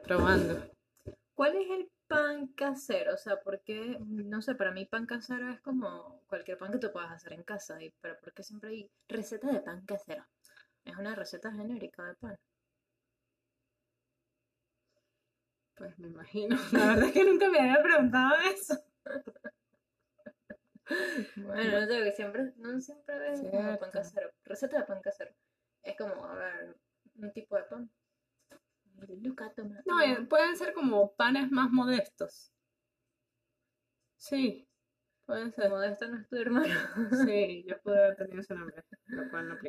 Probando. 0.03 0.69
¿Cuál 1.35 1.55
es 1.55 1.71
el 1.71 1.89
pan 2.09 2.49
casero? 2.49 3.15
O 3.15 3.17
sea, 3.17 3.39
porque, 3.45 3.97
no 4.01 4.43
sé, 4.43 4.57
para 4.57 4.73
mí 4.73 4.87
pan 4.87 5.07
casero 5.07 5.49
es 5.51 5.61
como 5.61 6.21
cualquier 6.27 6.59
pan 6.59 6.73
que 6.73 6.79
tú 6.79 6.91
puedas 6.91 7.13
hacer 7.13 7.33
en 7.35 7.45
casa, 7.45 7.81
y, 7.81 7.95
pero 8.01 8.19
¿por 8.19 8.33
qué 8.33 8.43
siempre 8.43 8.71
hay 8.71 8.91
receta 9.07 9.53
de 9.53 9.61
pan 9.61 9.87
casero? 9.87 10.27
Es 10.85 10.97
una 10.97 11.15
receta 11.15 11.53
genérica 11.53 12.03
de 12.03 12.15
pan. 12.17 12.37
Pues 15.77 15.97
me 16.01 16.09
imagino. 16.09 16.57
La 16.73 16.87
verdad 16.89 17.05
es 17.05 17.13
que 17.13 17.25
nunca 17.25 17.49
me 17.51 17.61
había 17.61 17.83
preguntado 17.85 18.35
eso. 18.53 18.75
Bueno, 21.37 21.81
no 21.81 21.87
sé, 21.87 22.05
que 22.05 22.13
siempre, 22.13 22.53
no 22.57 22.81
siempre 22.81 23.19
ves 23.19 23.41
como 23.41 23.79
pan 23.79 23.91
casero. 23.91 24.31
Receta 24.45 24.79
de 24.79 24.85
pan 24.85 25.01
casero. 25.01 25.33
Es 25.83 25.97
como, 25.97 26.25
a 26.25 26.35
ver, 26.35 26.77
un 27.17 27.33
tipo 27.33 27.57
de 27.57 27.63
pan. 27.65 27.91
Luca, 29.23 29.53
toma. 29.55 29.81
No, 29.87 30.01
eh, 30.01 30.27
pueden 30.29 30.57
ser 30.57 30.73
como 30.73 31.15
panes 31.15 31.51
más 31.51 31.71
modestos. 31.71 32.53
Sí, 34.17 34.69
pueden 35.25 35.53
ser. 35.53 35.71
Modesto 35.71 36.09
no 36.09 36.19
es 36.19 36.29
tu 36.29 36.37
hermano. 36.37 36.75
Sí, 37.25 37.65
yo 37.69 37.81
pude 37.81 37.99
haber 37.99 38.17
tenido 38.17 38.41
ese 38.41 38.55
nombre, 38.55 38.83
lo 39.07 39.31
cual 39.31 39.49
no 39.49 39.55
aplica. 39.55 39.67